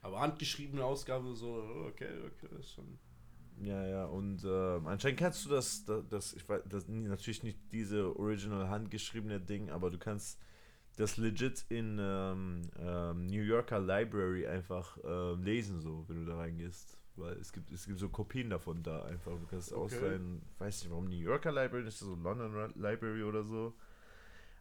[0.00, 1.54] Aber handgeschriebene Ausgabe so,
[1.88, 2.98] okay, okay, ist schon.
[3.62, 7.58] Ja, ja, und ähm, anscheinend kannst du das, das, das, ich weiß, das natürlich nicht
[7.70, 10.38] diese original handgeschriebene Ding, aber du kannst
[10.96, 16.38] das legit in ähm, ähm, New Yorker Library einfach ähm, lesen, so, wenn du da
[16.38, 16.98] reingehst.
[17.14, 19.32] Weil es gibt, es gibt so Kopien davon da einfach.
[19.32, 19.94] Du kannst Okay.
[19.94, 23.74] ausleihen, weiß nicht warum New Yorker Library, das ist so London Ra- Library oder so.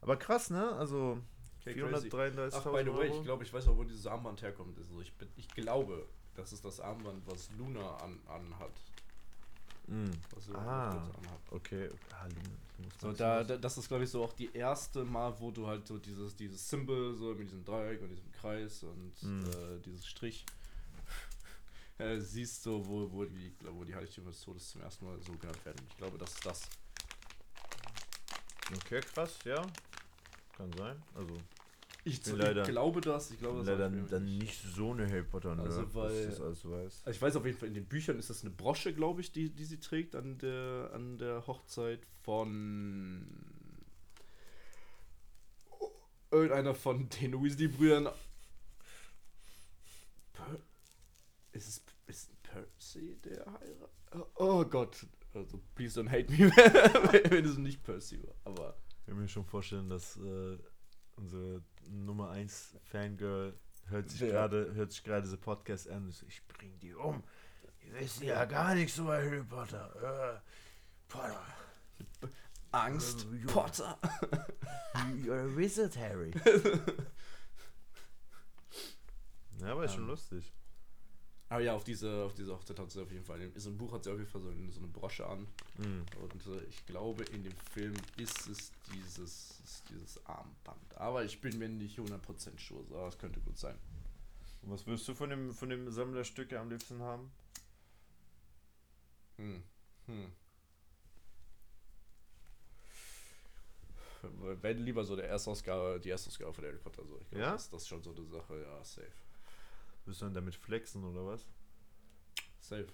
[0.01, 0.71] Aber krass, ne?
[0.73, 1.17] Also
[1.61, 2.09] Okay, crazy.
[2.09, 3.17] 433.000 Ach, by the way, Euro.
[3.19, 4.77] ich glaube, ich weiß auch, wo dieses Armband herkommt.
[4.77, 8.71] Also ich, bin, ich glaube, das ist das Armband, was Luna an, anhat.
[9.91, 10.11] Mm.
[10.39, 11.05] Sie Ah.
[11.51, 11.89] Okay.
[12.11, 12.27] Ah,
[12.99, 15.97] So, da, das ist, glaube ich, so auch die erste Mal, wo du halt so
[15.97, 19.45] dieses, dieses Symbol, so mit diesem Dreieck und diesem Kreis und Mhm.
[19.45, 20.45] äh, dieses Strich
[21.97, 25.33] äh, siehst, so, wo, wo, die, wo die Heiligtümer des Todes zum ersten Mal so
[25.33, 25.85] genannt werden.
[25.89, 26.61] Ich glaube, das ist das.
[28.73, 29.61] Okay, krass, ja.
[30.55, 31.01] Kann sein.
[31.15, 31.35] Also,
[32.03, 35.23] Ich, bin leider- glaube das, ich glaube das leider ich dann nicht so eine Harry
[35.23, 37.01] Potter Nerd, Also, weil- ich das alles weiß.
[37.05, 39.31] Also ich weiß auf jeden Fall, in den Büchern ist das eine Brosche, glaube ich,
[39.31, 43.27] die, die sie trägt an der, an der Hochzeit von
[46.31, 48.09] irgendeiner von den Weasley-Brüdern.
[50.33, 50.59] Per
[51.51, 53.89] ist es ist Percy, der heiratet?
[54.13, 55.05] Oh, oh Gott.
[55.33, 56.37] Also, please don't hate me,
[57.29, 58.33] wenn es nicht Percy war.
[58.45, 60.57] Aber Ich kann mir schon vorstellen, dass äh,
[61.21, 63.53] unsere Nummer 1 Fangirl
[63.87, 67.23] hört sich gerade hört sich gerade diese Podcast an und so, ich bring die um.
[67.83, 70.35] Die wissen ja gar nichts über Harry Potter.
[70.35, 70.39] Äh,
[71.07, 71.43] Potter.
[72.71, 73.45] Angst, Äh.
[73.47, 73.97] Potter.
[75.23, 76.31] You're a wizard, Harry.
[79.59, 80.09] ja, aber ist schon Ähm.
[80.09, 80.53] lustig.
[81.51, 83.77] Aber ja, auf diese, auf diese Hochzeit hat sie auf jeden Fall, in so einem
[83.77, 85.45] Buch hat sie auf jeden Fall so eine, so eine Brosche an.
[85.79, 86.05] Mhm.
[86.21, 90.95] Und äh, ich glaube, in dem Film ist es dieses, ist dieses Armband.
[90.95, 93.77] Aber ich bin mir nicht 100% sure, aber es könnte gut sein.
[94.61, 97.29] Und was würdest du von dem, von dem Sammlerstücke am liebsten haben?
[99.35, 99.61] Hm.
[100.05, 100.31] Hm.
[104.61, 107.19] Wenn lieber so der Erstausgabe, die Erstausgabe von Harry Potter so.
[107.19, 107.51] Ich glaube, Ja?
[107.51, 109.11] das, das ist schon so eine Sache, ja, safe.
[110.05, 111.47] Willst du dann damit flexen oder was?
[112.59, 112.87] Safe.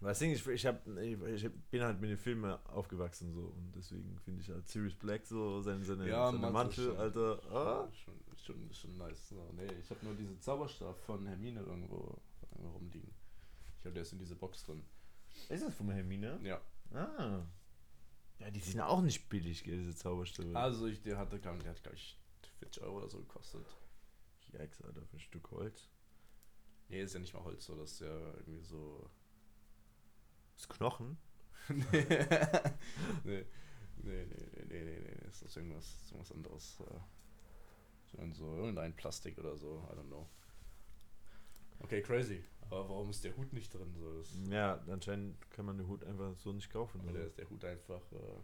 [0.00, 3.72] Das Ding ist, ich, hab, ich, ich bin halt mit den Filmen aufgewachsen so und
[3.74, 6.96] deswegen finde ich halt Sirius Black so, seine, seine, Ja, seine Mantel.
[6.96, 7.40] Alter.
[7.52, 7.88] Ah.
[7.92, 9.28] Schon, schon, schon nice.
[9.28, 12.16] So, nee, ich habe nur diese Zauberstab von Hermine irgendwo,
[12.52, 13.10] irgendwo rumliegen.
[13.74, 14.84] Ich glaube, der ist in dieser Box drin.
[15.48, 16.38] Ist das von Hermine?
[16.44, 16.60] Ja.
[16.94, 17.42] Ah.
[18.38, 20.56] Ja, die sind auch nicht billig, diese Zauberstäbe.
[20.56, 22.16] Also, ich, der hatte, glaub, der hat, glaube ich,
[22.60, 23.66] 40 Euro oder so gekostet.
[24.52, 25.88] Yikes, Alter, für ein Stück Holz.
[26.88, 29.10] Nee, ist ja nicht mal Holz, so, das ist ja irgendwie so.
[30.56, 31.18] Das Knochen?
[31.68, 31.84] nee.
[33.24, 33.46] nee.
[34.00, 36.80] Nee, nee, nee, nee, nee, nee, ist das irgendwas, ist irgendwas anderes.
[36.80, 37.00] äh,
[38.06, 40.28] So, irgend so irgendein Plastik oder so, I don't know.
[41.80, 42.42] Okay, crazy.
[42.62, 43.92] Aber warum ist der Hut nicht drin?
[43.98, 47.00] So, das, Ja, anscheinend kann man den Hut einfach so nicht kaufen.
[47.00, 47.18] aber Oder?
[47.20, 48.12] der ist der Hut einfach.
[48.12, 48.40] Äh,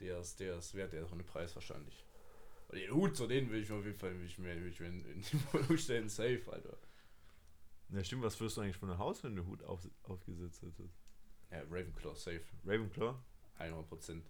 [0.00, 2.04] der ist, der ist wert, der ist auch einen Preis wahrscheinlich.
[2.74, 4.88] Den Hut, so den will ich auf jeden Fall will ich mir, will ich mir
[4.88, 6.76] in, in die Wohnung stellen, safe, Alter.
[7.90, 10.62] Ja, stimmt, was würdest du eigentlich von einem Haus, wenn du den Hut auf, aufgesetzt
[10.62, 10.98] hättest?
[11.50, 12.42] Ja, Ravenclaw, safe.
[12.64, 13.14] Ravenclaw?
[13.60, 14.22] 100%.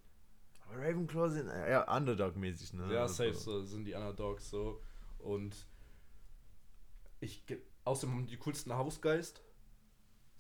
[0.67, 2.93] Aber Ravenclaw sind eher Underdog-mäßig, ne?
[2.93, 4.83] Ja, Also- safe, so sind die Underdogs so.
[5.19, 5.55] Und
[7.21, 7.43] ich
[7.85, 9.43] außerdem haben die coolsten Hausgeist.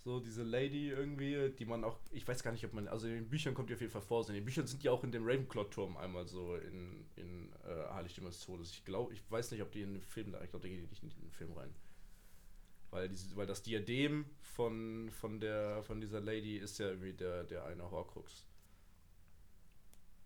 [0.04, 3.14] So diese Lady irgendwie, die man auch, ich weiß gar nicht, ob man, also in
[3.14, 4.28] den Büchern kommt die auf jeden Fall vor.
[4.28, 8.28] In den Büchern sind die auch in dem Ravenclaw-Turm einmal so in, in äh, Heiligtümer
[8.28, 8.70] des Todes.
[8.70, 10.82] Ich glaube, ich weiß nicht, ob die in den Film da, ich glaube, da gehen
[10.82, 11.74] die nicht in den Film rein.
[12.90, 17.44] Weil, diese, weil das Diadem von, von, der, von dieser Lady ist ja irgendwie der,
[17.44, 18.46] der eine Horcrux.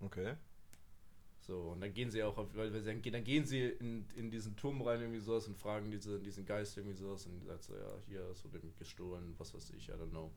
[0.00, 0.34] Okay.
[1.48, 4.30] So, und dann gehen sie auch, auf, weil dann, gehen- dann gehen sie in, in
[4.30, 7.74] diesen Turm rein irgendwie sowas und fragen diese, diesen Geist irgendwie sowas und sagt so,
[7.74, 10.30] ja, hier ist so dem gestohlen, was weiß ich, I don't know.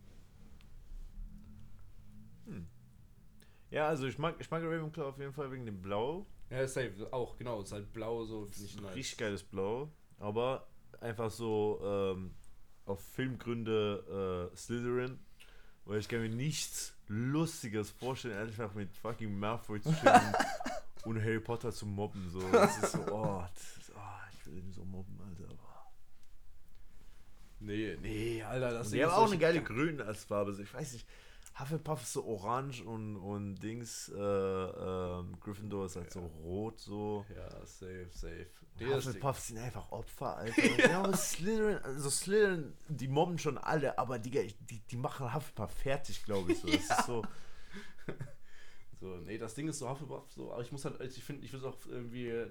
[3.71, 6.25] Ja, also ich mag, ich mag Ravenclaw auf jeden Fall wegen dem Blau.
[6.49, 8.95] Ja, safe, auch, genau, ist halt blau, so, finde ich nice.
[8.95, 9.89] Richtig geiles Blau.
[10.17, 10.65] Aber
[11.01, 12.31] einfach so ähm,
[12.85, 15.19] auf Filmgründe äh, Slytherin.
[15.83, 20.33] Weil ich kann mir nichts Lustiges vorstellen, einfach mit fucking Malfoy zu chillen
[21.03, 22.29] und Harry Potter zu mobben.
[22.29, 22.41] So.
[22.51, 23.99] Das ist so, oh, ist, oh
[24.33, 25.53] ich will ihn so mobben, Alter.
[27.59, 30.57] Nee, nee, Alter, das Und die haben auch eine geile Grün als Farbe.
[30.59, 31.05] Ich weiß nicht,
[31.59, 37.25] Hufflepuff ist so orange und, und Dings, äh, ähm, Gryffindor ist halt so rot so.
[37.35, 38.47] Ja, safe, safe.
[38.79, 40.61] Der ist- Hufflepuff sind einfach Opfer, Alter.
[40.89, 45.71] ja, aber Slytherin, also Slytherin, die mobben schon alle, aber Digga, die, die machen Hufflepuff
[45.71, 46.59] fertig, glaube ich.
[46.61, 46.67] So.
[46.67, 47.21] Das ist so,
[49.01, 51.43] So, nee, das Ding ist so Hufflepuff, so, aber ich muss halt, also ich finde,
[51.43, 52.45] ich will es auch irgendwie äh,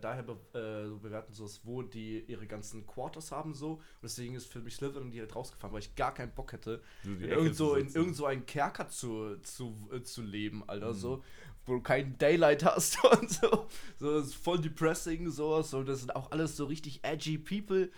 [0.00, 3.72] daher be äh, so bewerten, so, wo die ihre ganzen Quarters haben, so.
[3.74, 6.80] Und deswegen ist für mich Slytherin die halt rausgefahren, weil ich gar keinen Bock hätte,
[7.04, 10.94] So in irgend so, in irgend so einen Kerker zu, zu, äh, zu leben, Alter,
[10.94, 10.98] Mhm.
[10.98, 11.24] so.
[11.66, 13.66] Wo du kein Daylight hast und so.
[13.98, 15.60] So, das ist voll depressing, so.
[15.60, 15.82] so.
[15.84, 17.90] Das sind auch alles so richtig edgy People.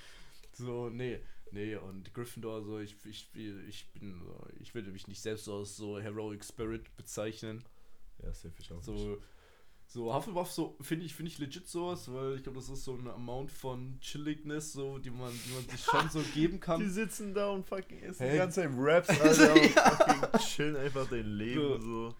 [0.53, 1.21] So, nee.
[1.53, 3.29] Nee, und Gryffindor, so, ich, ich,
[3.69, 4.23] ich bin,
[4.59, 7.63] ich würde mich nicht selbst so als so Heroic Spirit bezeichnen.
[8.23, 8.77] Ja, safe ich auch.
[8.77, 8.85] nicht.
[8.87, 9.19] So,
[9.87, 12.95] so Hufflepuff, so finde ich, finde ich legit sowas, weil ich glaube, das ist so
[12.95, 16.91] ein Amount von Chilligness, so, die man, die man sich schon so geben Die kann.
[16.91, 18.33] sitzen da und fucking essen Hä?
[18.33, 21.79] die ganze Zeit Raps, Alter, und fucking chillen einfach dein Leben So.
[21.81, 22.15] so.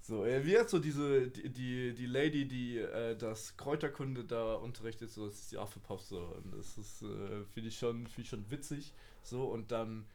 [0.00, 4.54] So, äh, wie hat so diese, die, die, die Lady, die äh, das Kräuterkunde da
[4.54, 8.22] unterrichtet, so, das ist die Hufflepuff, so, und das ist, äh, finde ich schon, finde
[8.22, 8.94] ich schon witzig,
[9.24, 10.06] so, und dann,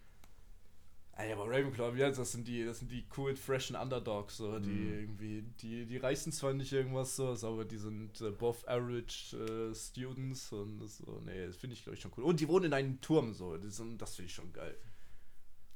[1.24, 2.32] Ey, aber Ravenclaw, heißt das?
[2.32, 4.94] sind die, das sind die cool, freshen Underdogs, so, die Mhm.
[5.00, 9.76] irgendwie, die, die reißen zwar nicht irgendwas so, aber die sind äh, above average äh,
[9.76, 12.24] Students und so, nee, das finde ich, glaube ich, schon cool.
[12.24, 14.76] Und die wohnen in einem Turm, so, das, das finde ich schon geil.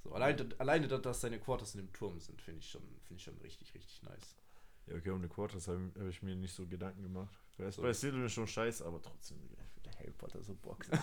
[0.03, 3.23] So, allein, alleine, dass- seine Quarters in dem Turm sind, finde ich schon, finde ich
[3.23, 4.35] schon richtig, richtig nice.
[4.87, 7.35] Ja, okay, um die Quarters habe hab ich mir nicht so Gedanken gemacht.
[7.57, 7.81] Es So.
[7.81, 10.93] bei Slytherin schon scheiße, aber trotzdem, Digga, ich will der Harry Potter so boxen.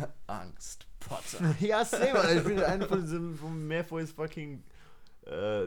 [0.26, 1.54] Angst, Potter.
[1.60, 2.36] ja, Alter.
[2.36, 4.62] Ich will einer von diesen von Malfoys fucking
[5.26, 5.66] äh,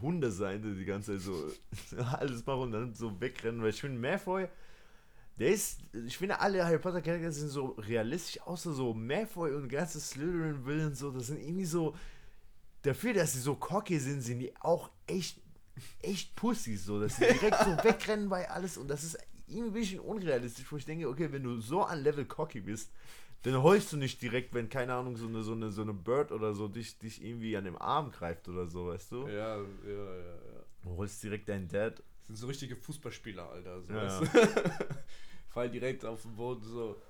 [0.00, 1.50] Hunde sein, die die ganze Zeit so
[2.18, 4.48] alles machen und dann so wegrennen, weil ich finde Malfoy,
[5.38, 9.68] der ist, ich finde alle Harry Potter Charakter sind so realistisch, außer so Malfoy und
[9.68, 11.94] ganze Slytherin Villains so, das sind irgendwie so,
[12.82, 15.40] dafür, dass sie so cocky sind, sind die auch echt,
[16.02, 19.72] echt Pussys so, dass sie direkt so wegrennen bei alles und das ist irgendwie ein
[19.72, 22.90] bisschen unrealistisch, wo ich denke, okay, wenn du so an Level cocky bist,
[23.44, 26.32] dann heulst du nicht direkt, wenn, keine Ahnung, so eine, so eine, so eine Bird
[26.32, 29.26] oder so dich, dich irgendwie an dem Arm greift oder so, weißt du?
[29.28, 30.64] Ja, ja, ja, ja.
[30.82, 32.02] Du holst direkt deinen Dad.
[32.20, 33.82] Das sind so richtige Fußballspieler, Alter.
[33.82, 34.26] So, Ja, du?
[35.50, 37.00] Fallen direkt auf den Boden so.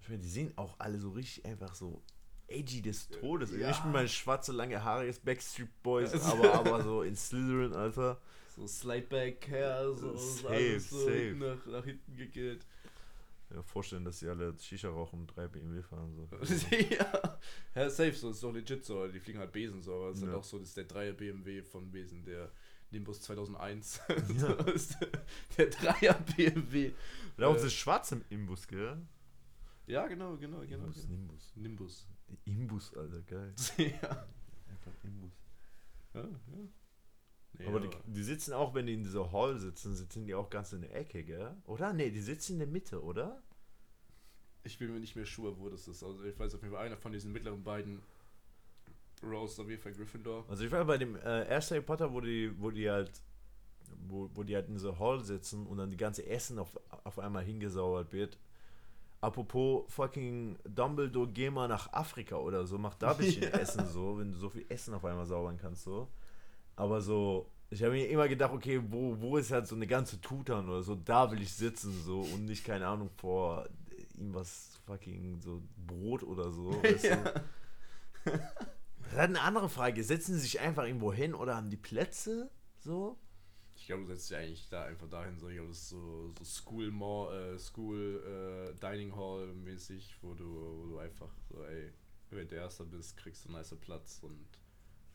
[0.00, 2.02] Ich meine, die sehen auch alle so richtig einfach so
[2.48, 3.52] edgy des Todes.
[3.52, 3.68] Ja.
[3.68, 6.20] Nicht mit meinen schwarze, lange Haare jetzt Backstreet Boys, Ja.
[6.32, 8.20] aber, aber so in Slytherin, Alter.
[8.54, 11.34] So Slideback Hair, so, Safe, alles so safe.
[11.38, 12.66] Nach, nach hinten gegelt.
[13.54, 16.14] Ja, vorstellen, dass sie alle Shisha rauchen und drei BMW fahren.
[16.16, 16.28] So.
[16.90, 17.38] ja.
[17.74, 19.06] ja, safe, so ist doch legit so.
[19.08, 20.38] Die fliegen halt Besen so, aber es ist halt Ja.
[20.38, 22.50] auch so, das ist der 3er BMW von Besen, der
[22.90, 24.00] Nimbus 2001.
[24.08, 24.52] Ja.
[24.72, 26.92] ist der, der 3er BMW.
[27.36, 27.60] Da auch Äh.
[27.62, 28.96] das Schwarze im Imbus, gell?
[29.86, 30.84] Ja, genau, genau, genau.
[30.84, 31.14] Imbus, genau.
[31.18, 31.52] Nimbus.
[31.56, 32.06] Nimbus.
[32.46, 33.52] Imbus, Alter, geil.
[33.76, 34.26] ja.
[34.70, 35.32] Einfach Imbus.
[36.14, 36.68] Ja, ja.
[37.58, 40.50] Nee, aber die, die sitzen auch, wenn die in dieser Hall sitzen, sitzen die auch
[40.50, 41.54] ganz in der Ecke, gell?
[41.66, 41.92] Oder?
[41.92, 43.42] Nee, die sitzen in der Mitte, oder?
[44.64, 46.02] ich bin mir nicht mehr sure, wo das ist.
[46.02, 48.00] Also ich weiß auf jeden Fall, einer von diesen mittleren beiden
[49.22, 50.44] Rose auf jeden Fall Gryffindor.
[50.48, 53.10] Also ich war bei dem äh, ersten Harry Potter, wo die, wo die halt,
[54.08, 57.18] wo, wo die halt in dieser Hall sitzen und dann die ganze Essen auf, auf
[57.18, 58.38] einmal hingesauert wird.
[59.20, 63.48] Apropos fucking Dumbledore, geh mal nach Afrika oder so, mach da ein bisschen Ja.
[63.60, 66.08] Essen so, wenn du so viel Essen auf einmal saubern kannst so.
[66.76, 70.20] Aber so, ich habe mir immer gedacht, okay, wo, wo ist halt so eine ganze
[70.20, 73.66] Tutan oder so, da will ich sitzen so und nicht, keine Ahnung, vor
[74.18, 76.70] ihm was fucking so Brot oder so.
[76.82, 77.16] Weißt ja.
[77.16, 77.42] du?
[78.24, 80.02] Das ist halt eine andere Frage.
[80.04, 82.50] Setzen sie sich einfach irgendwo hin oder haben die Plätze?
[82.78, 83.18] So?
[83.76, 86.32] Ich glaube, du setzt dich eigentlich da einfach dahin, so, ich glaube, das ist so,
[86.38, 91.64] so School Mall, äh, School äh, Dining Hall mäßig, wo du, wo du einfach so,
[91.64, 91.92] ey,
[92.30, 94.46] wenn du Erster bist, kriegst du einen nice Platz und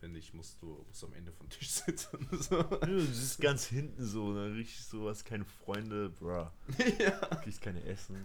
[0.01, 2.27] wenn nicht, musst du, musst du am Ende vom Tisch sitzen.
[2.31, 2.61] so.
[2.63, 6.47] Du sitzt ganz hinten so, dann richtig sowas, keine Freunde, bruh.
[6.99, 7.11] ja.
[7.43, 8.17] Kriegst keine Essen.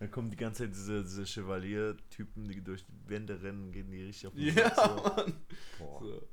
[0.00, 4.02] Dann kommen die ganze Zeit diese, diese Chevalier-Typen, die durch die Wände rennen, gehen die
[4.04, 5.12] richtig auf den Ja.
[5.16, 5.34] Mann.
[5.78, 6.00] Boah.
[6.02, 6.28] So.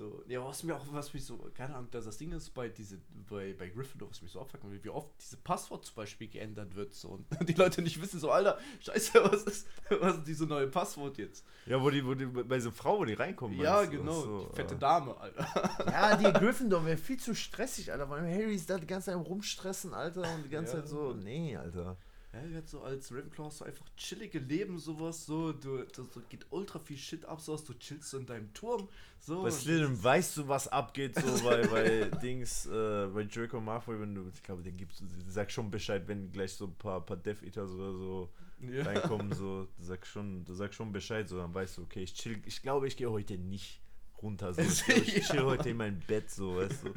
[0.00, 2.70] So, ja, was mir auch, was mich so, keine Ahnung, das, das Ding ist bei
[2.70, 2.96] diese,
[3.28, 6.94] bei, bei Gryffindor, was mich so abfuckt, wie oft diese Passwort zum Beispiel geändert wird,
[6.94, 10.68] so, und die Leute nicht wissen, so, Alter, scheiße, was ist, was ist diese neue
[10.68, 11.44] Passwort jetzt?
[11.66, 13.58] Ja, wo die, wo die, bei so Frau, wo die reinkommen.
[13.60, 13.96] ja, meinst du?
[13.98, 14.76] genau, So, die fette.
[14.76, 15.70] Dame, Alter.
[15.86, 18.08] Ja, die Gryffindor wäre viel zu stressig, Alter.
[18.08, 20.22] Weil Harry ist da die ganze Zeit rumstressen, Alter.
[20.34, 20.80] Und die ganze Ja.
[20.80, 21.98] Zeit so, nee, Alter.
[22.32, 26.46] Ja, jetzt so als Ravenclaw du einfach chillige Leben, sowas, so, du, du, so geht
[26.50, 29.42] ultra viel Shit ab, sowas, du chillst so in deinem Turm, so.
[29.42, 34.14] Bei Slytherin weißt du, was abgeht, so bei, bei Dings, äh, bei Draco Malfoy, wenn
[34.14, 37.16] du, ich glaube, der gibt, der sagt schon Bescheid, wenn gleich so ein paar, paar
[37.16, 38.84] Death Eaters oder so ja.
[38.84, 42.14] reinkommen, so, der sagt schon, der sagt schon Bescheid, so, dann weißt du, okay, ich
[42.14, 43.80] chill, ich glaube, ich gehe heute nicht
[44.22, 45.44] runter, so, ich, glaub, ich chill Ja.
[45.46, 46.94] heute in mein Bett, so, weißt du.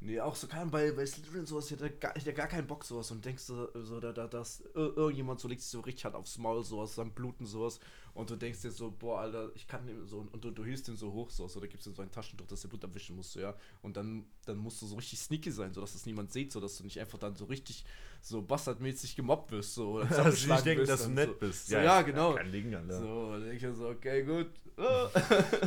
[0.00, 3.10] Nee, auch so kann bei, bei Slytherin sowas, ich hatte gar, gar keinen Bock sowas
[3.10, 6.14] und denkst du so, da, da, dass ir- irgendjemand so legt sich so richtig hart
[6.14, 7.80] aufs Maul, sowas, dann bluten sowas
[8.14, 10.88] und du denkst dir so, boah, Alter, ich kann dem so und du, du hilfst
[10.88, 13.16] den so hoch, so, so da gibst du so ein Taschentuch, dass der Blut abwischen
[13.16, 16.06] musst, so, ja, und dann, dann musst du so richtig sneaky sein, so dass das
[16.06, 17.84] niemand sieht, so dass du nicht einfach dann so richtig
[18.28, 21.34] so bastardmäßig gemobbt wirst, so, oder Dass sie nicht denken, dass du und nett so.
[21.34, 21.68] bist.
[21.68, 22.34] So, ja, genau.
[22.34, 22.98] Kein Ding, Alter.
[22.98, 24.50] So, dann denke ich so, okay, gut.
[24.76, 25.08] Oh.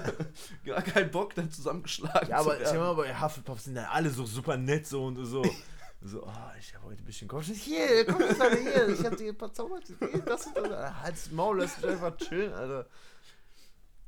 [0.65, 4.09] Gar keinen Bock, dann zusammengeschlagen Ja, aber zu ich mal, bei Hufflepuff sind dann alle
[4.09, 5.41] so super nett so und so.
[6.01, 7.61] So, ah, ich habe heute ein bisschen Kopfschmerzen.
[7.61, 8.87] Hier, komm jetzt mal hier.
[8.87, 9.81] Ich hab dir ein paar Zauber.
[10.25, 11.01] Das und das.
[11.03, 12.87] Halt's Maul, lass mich einfach chillen, Alter.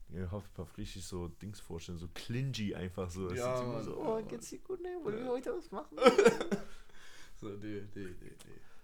[0.08, 3.28] Ja, Hufflepuff richtig so Dings vorstellen, so clingy einfach so.
[3.28, 4.90] Das Ja, immer so, ja, oh, geht's dir gut, ne?
[5.04, 5.32] Wollen wir Ja.
[5.32, 5.98] heute was machen?
[7.42, 8.34] So, nee, nee, nee, nee.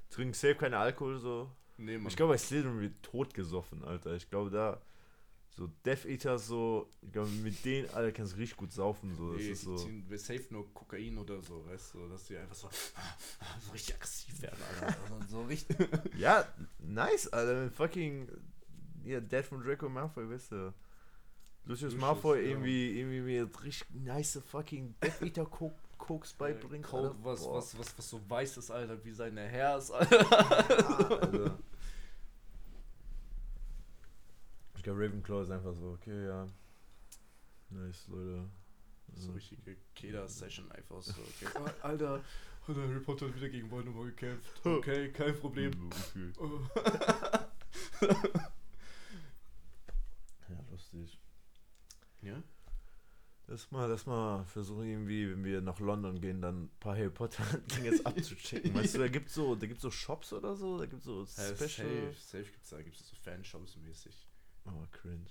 [0.09, 1.51] Trink safe keinen Alkohol, so.
[1.77, 2.07] Nee, Mann.
[2.07, 4.15] Ich glaube, bei Slytherin wird tot gesoffen, Alter.
[4.15, 4.81] Ich glaube, da
[5.57, 9.33] so Death Eaters so, ich glaube, mit denen, Alter, kannst du richtig gut saufen, so.
[9.33, 9.75] Das nee, ist die so.
[9.75, 12.69] ziehen wir safe nur Kokain oder so, weißt du, dass die einfach so,
[13.65, 14.97] so richtig aggressiv werden, Alter.
[15.11, 15.77] Also so richtig.
[16.17, 16.47] Ja,
[16.79, 17.71] nice, Alter.
[17.71, 18.27] Fucking.
[19.03, 20.73] Ja, Dad von Draco Malfoy, weißt du.
[21.65, 22.49] Lucius Lucius, Malfoy ja.
[22.49, 26.85] irgendwie, irgendwie mir richtig nice fucking Death Eater Coke, Cokes beibringt.
[26.85, 27.23] Coke, Alter.
[27.23, 27.55] was, Boah.
[27.57, 30.21] was, was, was so weiß ist, Alter, wie seine Herz, Alter.
[30.21, 31.59] Ja, Alter.
[34.77, 36.47] Ich glaube, Ravenclaw ist einfach so, okay, ja.
[37.69, 38.47] Nice, Leute.
[39.15, 41.11] So richtige Keder-Session einfach so.
[41.11, 41.47] Okay.
[41.81, 42.21] Alter,
[42.67, 44.47] Alter, Harry Potter hat wieder gegen Voldemort gekämpft.
[44.65, 45.71] Okay, kein Problem.
[50.49, 51.19] Ja, lustig.
[52.21, 52.41] Ja?
[53.49, 57.09] Lass mal, lass mal versuchen irgendwie, wenn wir nach London gehen, dann ein paar Harry
[57.09, 58.73] Potter Dinge jetzt abzuchecken.
[58.75, 61.55] Weißt du, da gibt's so, da gibt's so Shops oder so, da gibt's so Ja,
[61.55, 61.67] Special.
[62.11, 64.27] safe, safe gibt's da, gibt's so Fanshops mäßig.
[64.65, 65.27] Oh, cringe.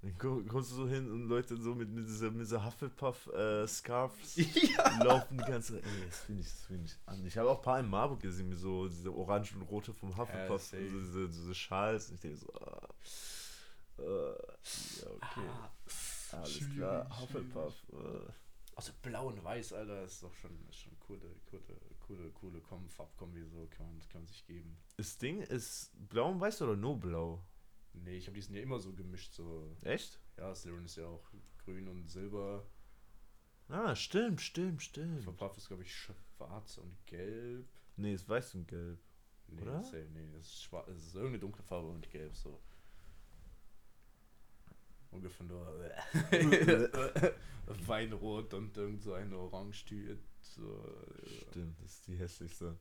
[0.00, 3.28] Dann komm- kommst du so hin und Leute so mit, mit dieser, mit dieser Hufflepuff
[3.32, 3.60] äh,
[4.34, 5.04] ja.
[5.04, 7.24] laufen die ganze Ey, das finde ich, das finde ich an.
[7.24, 10.16] Ich habe auch ein paar in Marburg gesehen, mit so diese orange und rote vom
[10.16, 12.08] Hufflepuff, also diese, diese Schals.
[12.08, 12.88] Und ich denke so, ah,
[13.98, 15.48] äh, ja, okay.
[15.48, 15.70] Ah,
[16.34, 17.20] Alles schwierig, klar.
[17.20, 17.74] Hufflepuff.
[17.92, 18.32] Äh.
[18.74, 21.62] Also blau und weiß, Alter, ist doch schon, ist schon coole, coole,
[22.00, 24.78] coole, coole Kom Farbkombi, so kann man, kann man sich geben.
[24.96, 27.44] Das Ding ist blau und weiß oder nur blau?
[27.92, 29.76] Nee, ich habe die sind ja immer so gemischt, so.
[29.82, 30.18] Echt?
[30.38, 32.66] Ja, Slytherin ist ja auch grün und silber.
[33.68, 35.22] Ah, stimmt, stimmt, stimmt.
[35.22, 37.68] Verpuff ist, glaube ich, schwarz und gelb.
[37.96, 38.98] Nee, ist weiß und gelb.
[39.48, 39.80] Nee, Oder?
[39.80, 40.88] Ist- nee, ist schwarz.
[40.88, 42.60] Ist irgendeine dunkle Farbe und gelb so.
[45.12, 45.66] Ungefähr nur
[47.86, 50.18] Weinrot und irgend so eine Orange-Tüte.
[50.40, 52.76] So, äh, Stimmt, das ist die hässlichste.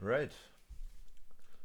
[0.00, 0.34] Right.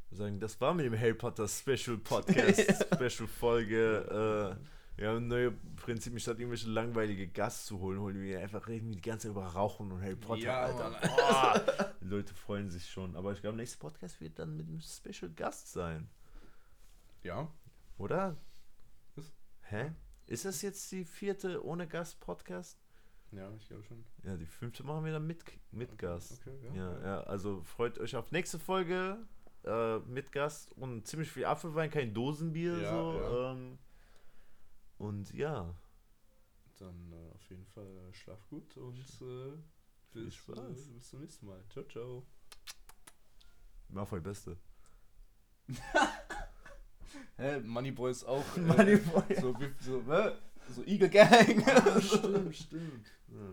[0.10, 4.58] Wir sagen, das war mit dem Harry Potter Special Podcast, Special Folge.
[4.60, 8.68] Äh, wir haben ein neues Prinzip, statt irgendwelche langweilige Gast zu holen, holen wir einfach
[8.68, 11.96] reden wir die ganze Zeit über Rauchen und Harry Potter, Ja, Alter.
[12.02, 13.16] Die Leute freuen sich schon.
[13.16, 16.10] Aber ich glaube, nächster Podcast wird dann mit einem Special Gast sein.
[17.24, 17.50] Ja,
[17.98, 18.36] Oder?
[19.72, 19.94] Hä?
[20.28, 22.78] Ist das jetzt die vierte ohne Gast Podcast?
[23.32, 24.04] ja, ich glaube schon.
[24.24, 25.42] Ja, die fünfte machen wir dann mit,
[25.72, 26.42] mit Gast.
[26.46, 29.18] Okay, Ja, ja, also freut euch auf nächste Folge
[29.64, 32.80] äh, mit Gast und ziemlich viel Apfelwein, kein Dosenbier.
[32.80, 33.52] Ja, so, ja.
[33.54, 33.78] Ähm,
[34.98, 35.74] und ja,
[36.78, 39.54] Dann äh, auf jeden Fall äh, schlaf gut und äh,
[40.12, 40.60] Viel bis, Spaß.
[40.90, 41.64] äh, bis zum nächsten Mal.
[41.70, 42.26] Ciao, ciao.
[43.88, 44.58] Malfoy Beste.
[47.38, 48.44] Hä, Moneyboy ist auch.
[48.58, 49.24] Moneyboy.
[49.42, 50.32] So, wie- so, äh,
[50.76, 51.64] so Eagle Gang.
[52.02, 53.08] stimmt, stimmt.
[53.30, 53.40] Ja.